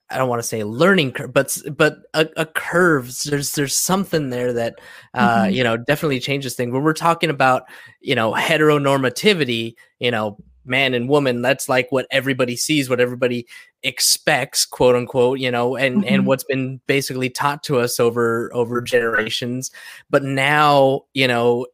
I 0.10 0.18
don't 0.18 0.30
want 0.30 0.42
to 0.42 0.48
say 0.48 0.64
learning 0.64 1.12
curve, 1.12 1.34
but 1.34 1.58
but 1.76 1.98
a, 2.14 2.28
a 2.38 2.46
curve. 2.46 3.14
There's 3.26 3.54
there's 3.54 3.78
something 3.78 4.30
there 4.30 4.54
that 4.54 4.76
uh 5.14 5.44
Mhm. 5.44 5.54
you 5.54 5.64
know 5.64 5.78
definitely 5.78 6.20
changes 6.20 6.56
things. 6.56 6.72
When 6.72 6.84
we're 6.84 6.94
talking 6.94 7.30
about 7.30 7.64
you 8.00 8.16
know 8.16 8.32
heteronormativity, 8.34 9.76
you 10.00 10.12
know 10.12 10.38
man 10.66 10.94
and 10.94 11.08
woman, 11.10 11.42
that's 11.42 11.70
like 11.70 11.92
what 11.92 12.08
everybody 12.12 12.56
sees, 12.58 12.90
what 12.90 13.00
everybody 13.00 13.48
expects, 13.84 14.66
quote 14.66 14.96
unquote, 14.98 15.40
you 15.40 15.50
know, 15.52 15.76
and 15.76 16.04
Mhm. 16.04 16.08
and 16.12 16.26
what's 16.28 16.44
been 16.44 16.80
basically 16.88 17.30
taught 17.30 17.64
to 17.64 17.80
us 17.80 18.00
over 18.00 18.50
over 18.54 18.82
generations. 18.82 19.72
But 20.10 20.24
now 20.24 21.02
you 21.14 21.28
know 21.28 21.68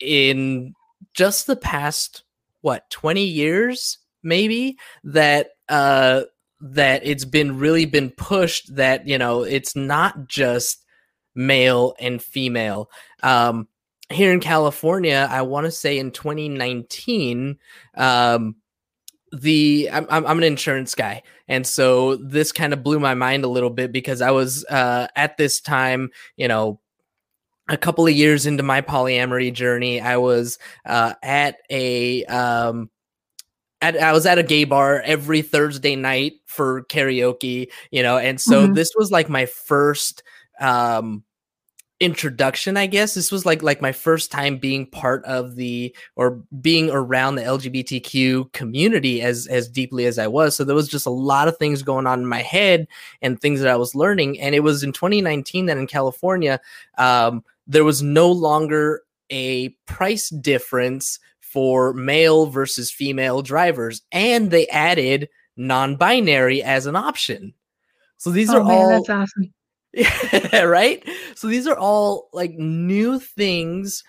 in 0.00 0.74
just 1.14 1.46
the 1.46 1.56
past 1.56 2.22
what 2.62 2.88
20 2.90 3.24
years 3.24 3.98
maybe 4.22 4.76
that 5.04 5.50
uh 5.68 6.22
that 6.60 7.02
it's 7.04 7.24
been 7.24 7.58
really 7.58 7.84
been 7.84 8.10
pushed 8.10 8.74
that 8.76 9.06
you 9.06 9.18
know 9.18 9.42
it's 9.42 9.76
not 9.76 10.26
just 10.26 10.84
male 11.34 11.94
and 12.00 12.22
female. 12.22 12.90
Um 13.22 13.68
here 14.08 14.32
in 14.32 14.38
california 14.38 15.26
i 15.32 15.42
want 15.42 15.64
to 15.64 15.70
say 15.72 15.98
in 15.98 16.12
2019 16.12 17.58
um 17.96 18.54
the 19.32 19.90
I'm, 19.92 20.06
I'm 20.08 20.38
an 20.38 20.44
insurance 20.44 20.94
guy 20.94 21.24
and 21.48 21.66
so 21.66 22.14
this 22.14 22.52
kind 22.52 22.72
of 22.72 22.84
blew 22.84 23.00
my 23.00 23.14
mind 23.14 23.44
a 23.44 23.48
little 23.48 23.68
bit 23.68 23.90
because 23.90 24.22
i 24.22 24.30
was 24.30 24.64
uh 24.66 25.08
at 25.16 25.36
this 25.36 25.60
time 25.60 26.10
you 26.36 26.46
know 26.46 26.78
a 27.68 27.76
couple 27.76 28.06
of 28.06 28.12
years 28.12 28.46
into 28.46 28.62
my 28.62 28.80
polyamory 28.80 29.52
journey, 29.52 30.00
I 30.00 30.18
was 30.18 30.58
uh, 30.84 31.14
at 31.22 31.56
a 31.70 32.24
um, 32.26 32.90
at, 33.82 33.96
I 33.96 34.12
was 34.12 34.26
at 34.26 34.38
a 34.38 34.42
gay 34.42 34.64
bar 34.64 35.02
every 35.04 35.42
Thursday 35.42 35.96
night 35.96 36.34
for 36.46 36.82
karaoke, 36.84 37.68
you 37.90 38.02
know, 38.02 38.18
and 38.18 38.40
so 38.40 38.66
Mhm. 38.66 38.74
this 38.74 38.92
was 38.96 39.10
like 39.10 39.28
my 39.28 39.46
first 39.46 40.22
um, 40.60 41.22
introduction, 42.00 42.76
I 42.76 42.86
guess. 42.86 43.14
This 43.14 43.32
was 43.32 43.46
like 43.46 43.62
like 43.62 43.80
my 43.80 43.92
first 43.92 44.30
time 44.30 44.58
being 44.58 44.86
part 44.86 45.24
of 45.24 45.56
the 45.56 45.94
or 46.14 46.42
being 46.60 46.90
around 46.90 47.36
the 47.36 47.42
LGBTQ 47.42 48.52
community 48.52 49.22
as 49.22 49.46
as 49.46 49.68
deeply 49.68 50.04
as 50.06 50.18
I 50.18 50.26
was. 50.26 50.54
So 50.56 50.64
there 50.64 50.74
was 50.76 50.88
just 50.88 51.06
a 51.06 51.10
lot 51.10 51.48
of 51.48 51.56
things 51.56 51.82
going 51.82 52.06
on 52.06 52.20
in 52.20 52.26
my 52.26 52.42
head 52.42 52.86
and 53.22 53.40
things 53.40 53.60
that 53.60 53.68
I 53.70 53.76
was 53.76 53.94
learning. 53.94 54.38
And 54.40 54.54
it 54.54 54.60
was 54.60 54.82
in 54.82 54.92
2019 54.92 55.66
that 55.66 55.78
in 55.78 55.86
California, 55.86 56.60
um, 56.98 57.42
there 57.66 57.84
was 57.84 58.02
no 58.02 58.30
longer 58.30 59.02
a 59.30 59.70
price 59.86 60.28
difference 60.28 61.18
for 61.52 61.92
male 61.92 62.46
versus 62.46 62.90
female 62.90 63.42
drivers, 63.42 64.02
and 64.12 64.50
they 64.50 64.66
added 64.68 65.28
non-binary 65.56 66.62
as 66.62 66.86
an 66.86 66.96
option. 66.96 67.54
So 68.18 68.30
these 68.30 68.50
oh 68.50 68.60
are 68.60 68.64
man, 68.64 68.70
all 68.72 68.90
that's 68.90 69.10
awesome. 69.10 69.54
yeah, 69.92 70.62
right? 70.62 71.06
So 71.34 71.48
these 71.48 71.66
are 71.66 71.78
all 71.78 72.28
like 72.32 72.52
new 72.52 73.18
things 73.18 74.02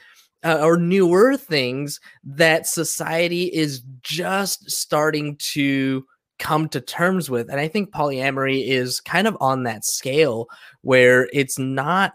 uh, 0.44 0.60
or 0.62 0.78
newer 0.78 1.36
things 1.38 2.00
that 2.24 2.68
society 2.68 3.46
is 3.46 3.82
just 4.02 4.70
starting 4.70 5.36
to 5.38 6.06
come 6.40 6.70
to 6.70 6.80
terms 6.80 7.30
with. 7.30 7.50
And 7.50 7.60
I 7.60 7.68
think 7.68 7.92
polyamory 7.92 8.68
is 8.68 9.00
kind 9.00 9.28
of 9.28 9.38
on 9.42 9.64
that 9.64 9.84
scale 9.84 10.48
where 10.82 11.28
it's 11.34 11.58
not 11.58 12.14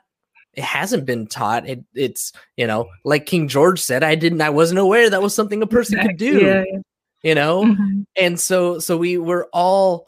it 0.54 0.64
hasn't 0.64 1.06
been 1.06 1.26
taught. 1.26 1.66
It, 1.68 1.82
it's, 1.94 2.32
you 2.56 2.66
know, 2.66 2.88
like 3.04 3.26
King 3.26 3.48
George 3.48 3.80
said, 3.80 4.02
I 4.02 4.14
didn't 4.14 4.40
I 4.42 4.50
wasn't 4.50 4.80
aware 4.80 5.08
that 5.08 5.22
was 5.22 5.34
something 5.34 5.62
a 5.62 5.66
person 5.66 5.98
could 6.00 6.16
do, 6.18 6.40
Yeah, 6.40 6.64
yeah. 6.70 6.78
you 7.22 7.34
know? 7.34 7.64
Mhm. 7.64 8.04
and 8.16 8.38
so 8.38 8.78
so 8.78 8.96
we 8.96 9.16
were 9.18 9.48
all 9.52 10.06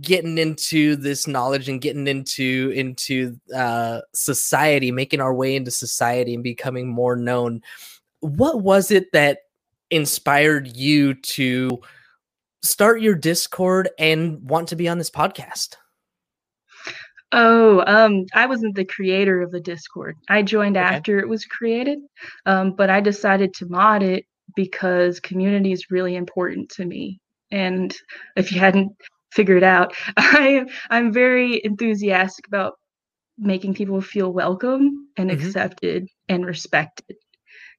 getting 0.00 0.38
into 0.38 0.96
this 0.96 1.26
knowledge 1.26 1.68
and 1.68 1.80
getting 1.80 2.06
into 2.06 2.72
into 2.74 3.38
uh 3.54 4.00
society 4.14 4.90
making 4.92 5.20
our 5.20 5.34
way 5.34 5.54
into 5.56 5.70
society 5.70 6.34
and 6.34 6.42
becoming 6.42 6.88
more 6.88 7.16
known 7.16 7.60
what 8.20 8.62
was 8.62 8.90
it 8.90 9.10
that 9.12 9.40
inspired 9.90 10.68
you 10.76 11.12
to 11.14 11.78
start 12.62 13.02
your 13.02 13.14
discord 13.14 13.90
and 13.98 14.40
want 14.48 14.68
to 14.68 14.76
be 14.76 14.88
on 14.88 14.98
this 14.98 15.10
podcast 15.10 15.74
Oh, 17.32 17.82
um, 17.86 18.26
I 18.34 18.46
wasn't 18.46 18.76
the 18.76 18.84
creator 18.84 19.40
of 19.42 19.50
the 19.50 19.60
Discord. 19.60 20.16
I 20.28 20.42
joined 20.42 20.76
Okay. 20.80 21.02
after 21.02 21.18
it 21.18 21.28
was 21.28 21.44
created, 21.46 21.98
um, 22.46 22.74
but 22.76 22.90
I 22.90 23.00
decided 23.00 23.54
to 23.54 23.66
mod 23.66 24.02
it 24.02 24.24
because 24.54 25.20
community 25.20 25.72
is 25.72 25.90
really 25.90 26.16
important 26.16 26.68
to 26.70 26.84
me. 26.84 27.20
And 27.50 27.94
if 28.36 28.52
you 28.52 28.60
hadn't 28.60 28.92
figured 29.32 29.62
out, 29.64 29.94
I 30.16 30.66
I'm 30.90 31.12
very 31.12 31.60
enthusiastic 31.64 32.46
about 32.48 32.74
making 33.38 33.74
people 33.74 34.00
feel 34.00 34.32
welcome 34.32 35.08
and 35.16 35.30
Mhm. 35.30 35.32
accepted 35.32 36.06
and 36.28 36.46
respected. 36.46 37.16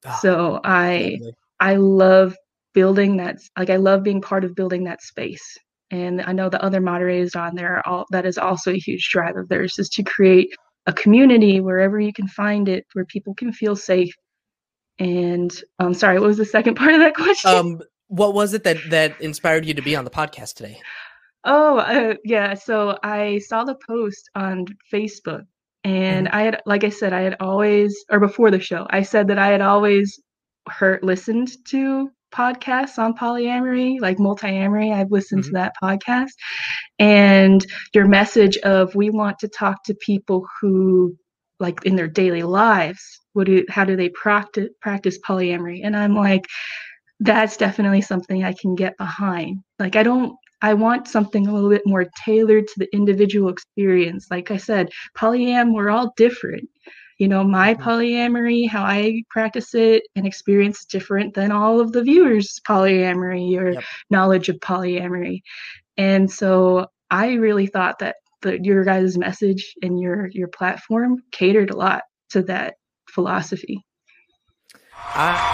Ah, 0.05 0.21
So 0.21 0.59
I 0.63 1.19
lovely. 1.19 1.35
I 1.59 1.75
love 1.75 2.35
building 2.73 3.17
that 3.17 3.37
like 3.57 3.69
I 3.69 3.77
love 3.77 4.03
being 4.03 4.21
part 4.21 4.43
of 4.45 4.55
building 4.55 4.85
that 4.85 5.01
space. 5.01 5.57
And 5.93 6.23
I 6.23 6.31
know 6.31 6.49
the 6.49 6.63
other 6.63 6.81
moderators 6.81 7.35
on 7.35 7.55
there 7.55 7.77
are 7.77 7.87
all 7.87 8.05
that 8.09 8.25
is 8.25 8.39
also 8.39 8.71
a 8.71 8.79
huge 8.79 9.09
drive 9.11 9.37
of 9.37 9.47
theirs 9.47 9.77
is 9.77 9.89
to 9.89 10.03
create 10.03 10.49
a 10.87 10.93
community 10.93 11.59
wherever 11.59 11.99
you 11.99 12.11
can 12.11 12.27
find 12.27 12.67
it 12.67 12.85
where 12.93 13.05
people 13.05 13.35
can 13.35 13.53
feel 13.53 13.75
safe. 13.75 14.13
And 14.97 15.53
um 15.77 15.93
sorry, 15.93 16.19
what 16.19 16.27
was 16.27 16.37
the 16.37 16.45
second 16.45 16.75
part 16.81 16.95
of 16.95 16.99
that 17.01 17.15
question? 17.15 17.51
um 17.53 17.81
what 18.07 18.33
was 18.33 18.55
it 18.55 18.63
that 18.63 18.77
that 18.89 19.21
inspired 19.21 19.65
you 19.67 19.75
to 19.75 19.83
be 19.83 19.95
on 19.95 20.03
the 20.03 20.09
podcast 20.09 20.55
today 20.55 20.79
Oh, 21.45 21.77
uh, 21.79 22.15
yeah. 22.23 22.53
So 22.53 22.97
I 23.03 23.39
saw 23.39 23.65
the 23.65 23.75
post 23.87 24.29
on 24.33 24.65
Facebook, 24.91 25.43
and 25.83 26.29
I 26.29 26.43
had, 26.43 26.61
like 26.65 26.85
I 26.85 26.89
said, 26.89 27.11
I 27.11 27.21
had 27.21 27.35
always, 27.41 27.93
or 28.09 28.19
before 28.19 28.49
the 28.49 28.61
show, 28.61 28.87
I 28.89 29.01
said 29.01 29.27
that 29.27 29.37
I 29.37 29.47
had 29.47 29.59
always 29.59 30.21
heard, 30.69 31.03
listened 31.03 31.51
to 31.67 32.09
podcasts 32.33 32.97
on 32.97 33.15
polyamory, 33.15 34.01
like 34.01 34.17
multiamory. 34.17 34.93
I've 34.93 35.11
listened 35.11 35.43
to 35.45 35.49
mm-hmm. 35.51 35.57
that 35.57 35.73
podcast, 35.81 36.31
and 36.99 37.65
your 37.93 38.07
message 38.07 38.57
of 38.57 38.95
we 38.95 39.09
want 39.09 39.39
to 39.39 39.47
talk 39.47 39.83
to 39.85 39.93
people 39.95 40.45
who 40.59 41.15
like 41.59 41.85
in 41.85 41.95
their 41.95 42.07
daily 42.07 42.43
lives 42.43 43.21
what 43.33 43.47
do 43.47 43.65
how 43.69 43.83
do 43.83 43.95
they 43.95 44.09
practice 44.09 44.69
practice 44.81 45.19
polyamory? 45.27 45.81
And 45.83 45.95
i'm 45.95 46.15
like 46.15 46.47
that's 47.19 47.57
definitely 47.57 48.01
something 48.01 48.43
i 48.43 48.53
can 48.53 48.75
get 48.75 48.97
behind. 48.97 49.59
Like 49.79 49.95
i 49.95 50.03
don't 50.03 50.35
i 50.61 50.73
want 50.73 51.07
something 51.07 51.47
a 51.47 51.53
little 51.53 51.69
bit 51.69 51.85
more 51.85 52.05
tailored 52.25 52.67
to 52.67 52.73
the 52.77 52.95
individual 52.95 53.49
experience. 53.49 54.27
Like 54.31 54.51
i 54.51 54.57
said 54.57 54.89
polyam 55.17 55.73
we're 55.73 55.89
all 55.89 56.13
different 56.15 56.69
you 57.23 57.29
know 57.29 57.41
my 57.41 57.73
Mhm. 57.73 57.81
polyamory 57.81 58.67
how 58.67 58.83
i 58.83 59.23
practice 59.29 59.73
it 59.73 60.03
and 60.17 60.27
experience 60.27 60.83
different 60.83 61.33
than 61.33 61.53
all 61.53 61.79
of 61.79 61.93
the 61.93 62.03
viewers 62.03 62.59
polyamory 62.67 63.57
or 63.57 63.71
Yep. 63.71 63.83
knowledge 64.09 64.49
of 64.49 64.57
polyamory 64.57 65.41
and 65.95 66.29
so 66.29 66.85
i 67.11 67.31
really 67.35 67.65
thought 67.65 67.97
that 67.99 68.17
the, 68.41 68.61
your 68.61 68.83
guys' 68.83 69.17
message 69.17 69.73
and 69.81 70.01
your 70.01 70.27
your 70.33 70.49
platform 70.49 71.23
catered 71.31 71.69
a 71.69 71.77
lot 71.77 72.03
to 72.29 72.41
that 72.41 72.73
philosophy 73.07 73.81
I, 75.15 75.53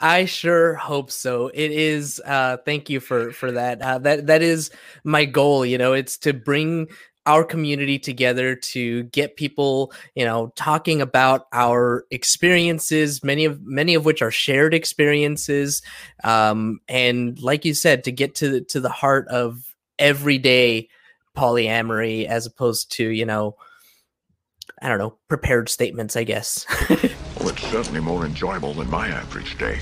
I 0.00 0.24
sure 0.24 0.74
hope 0.74 1.10
so. 1.10 1.48
It 1.48 1.70
is. 1.70 2.22
Uh, 2.24 2.56
thank 2.64 2.88
you 2.88 3.00
for 3.00 3.32
for 3.32 3.52
that. 3.52 3.82
Uh, 3.82 3.98
that 3.98 4.26
that 4.28 4.40
is 4.42 4.70
my 5.04 5.26
goal. 5.26 5.66
You 5.66 5.76
know, 5.76 5.92
it's 5.92 6.16
to 6.18 6.32
bring 6.32 6.88
our 7.30 7.44
community 7.44 7.96
together 7.96 8.56
to 8.56 9.04
get 9.04 9.36
people, 9.36 9.92
you 10.16 10.24
know, 10.24 10.52
talking 10.56 11.00
about 11.00 11.46
our 11.52 12.04
experiences. 12.10 13.22
Many 13.22 13.44
of 13.44 13.62
many 13.62 13.94
of 13.94 14.04
which 14.04 14.20
are 14.20 14.32
shared 14.32 14.74
experiences, 14.74 15.80
um, 16.24 16.80
and 16.88 17.40
like 17.40 17.64
you 17.64 17.72
said, 17.72 18.02
to 18.04 18.12
get 18.12 18.34
to 18.36 18.48
the, 18.48 18.60
to 18.62 18.80
the 18.80 18.88
heart 18.88 19.28
of 19.28 19.62
everyday 19.98 20.88
polyamory, 21.36 22.26
as 22.26 22.46
opposed 22.46 22.90
to 22.92 23.08
you 23.08 23.24
know. 23.24 23.56
I 24.82 24.88
don't 24.88 24.96
know, 24.96 25.18
prepared 25.28 25.68
statements, 25.68 26.16
I 26.16 26.24
guess. 26.24 26.64
Well, 27.38 27.48
it's 27.48 27.66
certainly 27.68 28.00
more 28.00 28.26
enjoyable 28.26 28.74
than 28.74 28.90
my 28.90 29.08
average 29.08 29.56
day. 29.56 29.78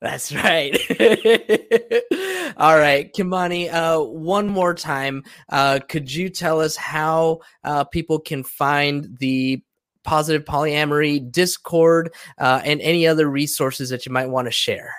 That's 0.00 0.34
right. 0.34 0.74
All 2.58 2.78
right, 2.78 3.12
Kimani, 3.12 3.70
uh, 3.70 4.02
one 4.02 4.48
more 4.48 4.72
time, 4.72 5.24
uh, 5.50 5.78
could 5.88 6.12
you 6.12 6.30
tell 6.30 6.60
us 6.60 6.74
how 6.74 7.40
uh, 7.64 7.84
people 7.84 8.18
can 8.18 8.42
find 8.42 9.18
the 9.18 9.62
Positive 10.04 10.44
Polyamory 10.46 11.30
Discord 11.30 12.14
uh, 12.38 12.62
and 12.64 12.80
any 12.80 13.06
other 13.06 13.28
resources 13.28 13.90
that 13.90 14.06
you 14.06 14.12
might 14.12 14.30
want 14.30 14.46
to 14.46 14.52
share? 14.52 14.94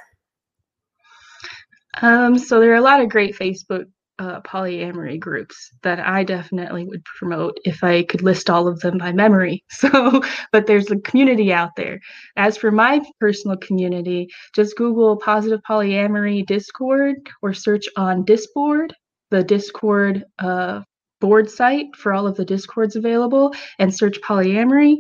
Um, 2.02 2.38
so 2.38 2.60
there 2.60 2.72
are 2.74 2.76
a 2.76 2.82
lot 2.82 3.02
of 3.02 3.10
great 3.10 3.36
Facebook 3.36 3.88
uh, 4.20 4.42
polyamory 4.42 5.20
groups 5.20 5.72
that 5.84 6.00
I 6.00 6.24
definitely 6.24 6.86
would 6.86 7.04
promote 7.06 7.58
if 7.66 7.84
I 7.84 8.04
could 8.04 8.22
list 8.24 8.50
all 8.50 8.68
of 8.68 8.80
them 8.80 8.98
by 8.98 9.12
memory. 9.12 9.64
So, 9.78 10.22
but 10.52 10.66
there's 10.66 10.90
a 10.90 10.98
community 11.02 11.54
out 11.54 11.76
there. 11.76 12.00
As 12.36 12.58
for 12.58 12.72
my 12.72 13.00
personal 13.20 13.58
community, 13.58 14.28
just 14.56 14.76
Google 14.76 15.18
Positive 15.18 15.60
Polyamory 15.70 16.48
Discord 16.48 17.16
or 17.44 17.54
search 17.54 17.86
on 17.96 18.26
Discord, 18.26 18.92
the 19.30 19.44
Discord 19.44 20.24
uh, 20.40 20.82
board 21.22 21.50
site 21.50 21.96
for 21.96 22.12
all 22.12 22.26
of 22.26 22.38
the 22.38 22.46
Discords 22.46 22.96
available, 22.96 23.54
and 23.78 23.94
search 23.94 24.20
polyamory. 24.22 24.96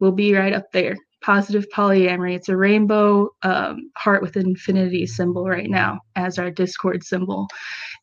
We'll 0.00 0.12
be 0.12 0.34
right 0.34 0.54
up 0.54 0.72
there. 0.72 0.96
Positive 1.22 1.66
polyamory. 1.74 2.34
It's 2.34 2.48
a 2.48 2.56
rainbow 2.56 3.28
um, 3.42 3.90
heart 3.96 4.22
with 4.22 4.36
infinity 4.36 5.06
symbol 5.06 5.44
right 5.46 5.68
now 5.68 6.00
as 6.14 6.38
our 6.38 6.50
Discord 6.50 7.04
symbol 7.04 7.48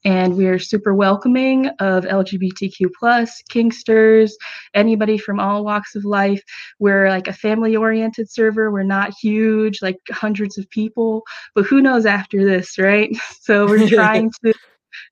and 0.05 0.35
we 0.35 0.47
are 0.47 0.59
super 0.59 0.93
welcoming 0.93 1.67
of 1.79 2.03
lgbtq 2.05 2.87
plus 2.97 3.41
kinksters 3.49 4.31
anybody 4.73 5.17
from 5.17 5.39
all 5.39 5.63
walks 5.63 5.95
of 5.95 6.05
life. 6.05 6.41
We're 6.79 7.09
like 7.09 7.27
a 7.27 7.33
family 7.33 7.75
oriented 7.75 8.31
server. 8.31 8.71
We're 8.71 8.83
not 8.83 9.13
huge 9.21 9.81
like 9.81 9.97
hundreds 10.11 10.57
of 10.57 10.69
people 10.69 11.23
but 11.55 11.65
who 11.65 11.81
knows 11.81 12.05
after 12.05 12.43
this 12.43 12.77
right? 12.77 13.15
So 13.41 13.65
we're 13.67 13.87
trying 13.89 14.31
to 14.45 14.53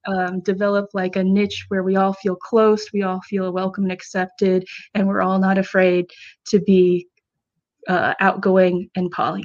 um, 0.07 0.39
develop 0.41 0.89
like 0.93 1.15
a 1.15 1.23
niche 1.23 1.65
where 1.67 1.83
we 1.83 1.95
all 1.95 2.13
feel 2.13 2.35
close 2.35 2.93
we 2.93 3.01
all 3.01 3.19
feel 3.21 3.51
welcome 3.51 3.83
and 3.83 3.91
accepted 3.91 4.65
and 4.93 5.07
we're 5.07 5.21
all 5.21 5.39
not 5.39 5.57
afraid 5.57 6.05
to 6.47 6.59
be 6.59 7.07
uh, 7.87 8.13
outgoing 8.19 8.89
and 8.95 9.11
poly. 9.11 9.43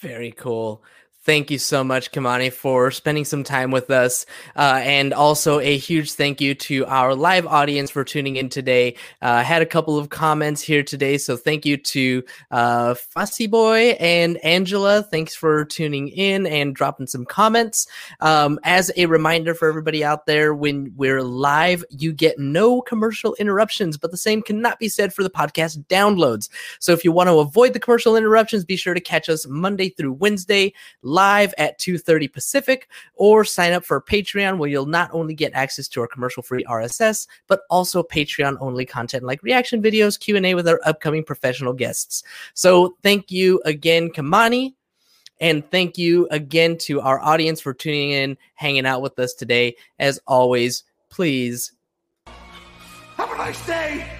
Very 0.00 0.32
cool. 0.32 0.82
Thank 1.22 1.50
you 1.50 1.58
so 1.58 1.84
much, 1.84 2.12
Kamani, 2.12 2.50
for 2.50 2.90
spending 2.90 3.26
some 3.26 3.44
time 3.44 3.70
with 3.70 3.90
us. 3.90 4.24
Uh, 4.56 4.80
and 4.82 5.12
also 5.12 5.60
a 5.60 5.76
huge 5.76 6.12
thank 6.12 6.40
you 6.40 6.54
to 6.54 6.86
our 6.86 7.14
live 7.14 7.46
audience 7.46 7.90
for 7.90 8.04
tuning 8.04 8.36
in 8.36 8.48
today. 8.48 8.96
Uh, 9.20 9.42
had 9.42 9.60
a 9.60 9.66
couple 9.66 9.98
of 9.98 10.08
comments 10.08 10.62
here 10.62 10.82
today. 10.82 11.18
So 11.18 11.36
thank 11.36 11.66
you 11.66 11.76
to 11.76 12.24
uh, 12.50 12.94
Fussy 12.94 13.46
Boy 13.46 13.90
and 14.00 14.38
Angela. 14.38 15.02
Thanks 15.02 15.34
for 15.34 15.66
tuning 15.66 16.08
in 16.08 16.46
and 16.46 16.74
dropping 16.74 17.06
some 17.06 17.26
comments. 17.26 17.86
Um, 18.20 18.58
as 18.64 18.90
a 18.96 19.04
reminder 19.04 19.54
for 19.54 19.68
everybody 19.68 20.02
out 20.02 20.24
there, 20.24 20.54
when 20.54 20.90
we're 20.96 21.22
live, 21.22 21.84
you 21.90 22.14
get 22.14 22.38
no 22.38 22.80
commercial 22.80 23.34
interruptions, 23.34 23.98
but 23.98 24.10
the 24.10 24.16
same 24.16 24.40
cannot 24.40 24.78
be 24.78 24.88
said 24.88 25.12
for 25.12 25.22
the 25.22 25.28
podcast 25.28 25.84
downloads. 25.88 26.48
So 26.78 26.92
if 26.92 27.04
you 27.04 27.12
want 27.12 27.28
to 27.28 27.40
avoid 27.40 27.74
the 27.74 27.80
commercial 27.80 28.16
interruptions, 28.16 28.64
be 28.64 28.76
sure 28.76 28.94
to 28.94 29.00
catch 29.00 29.28
us 29.28 29.46
Monday 29.46 29.90
through 29.90 30.14
Wednesday 30.14 30.72
live 31.10 31.52
at 31.58 31.78
2:30 31.78 32.32
Pacific 32.32 32.88
or 33.14 33.44
sign 33.44 33.72
up 33.72 33.84
for 33.84 34.00
Patreon 34.00 34.58
where 34.58 34.70
you'll 34.70 34.86
not 34.86 35.10
only 35.12 35.34
get 35.34 35.52
access 35.52 35.88
to 35.88 36.00
our 36.00 36.06
commercial-free 36.06 36.64
RSS 36.64 37.26
but 37.46 37.62
also 37.68 38.02
Patreon-only 38.02 38.86
content 38.86 39.24
like 39.24 39.42
reaction 39.42 39.82
videos, 39.82 40.18
Q&A 40.18 40.54
with 40.54 40.68
our 40.68 40.80
upcoming 40.84 41.24
professional 41.24 41.72
guests. 41.72 42.22
So 42.54 42.96
thank 43.02 43.30
you 43.30 43.60
again 43.64 44.10
Kamani 44.10 44.74
and 45.40 45.68
thank 45.70 45.96
you 45.98 46.28
again 46.30 46.76
to 46.78 47.00
our 47.00 47.18
audience 47.20 47.60
for 47.60 47.72
tuning 47.72 48.10
in, 48.10 48.36
hanging 48.54 48.86
out 48.86 49.02
with 49.02 49.18
us 49.18 49.32
today. 49.34 49.74
As 49.98 50.20
always, 50.26 50.84
please 51.08 51.72
Have 53.16 53.32
a 53.32 53.36
nice 53.36 53.66
day! 53.66 54.19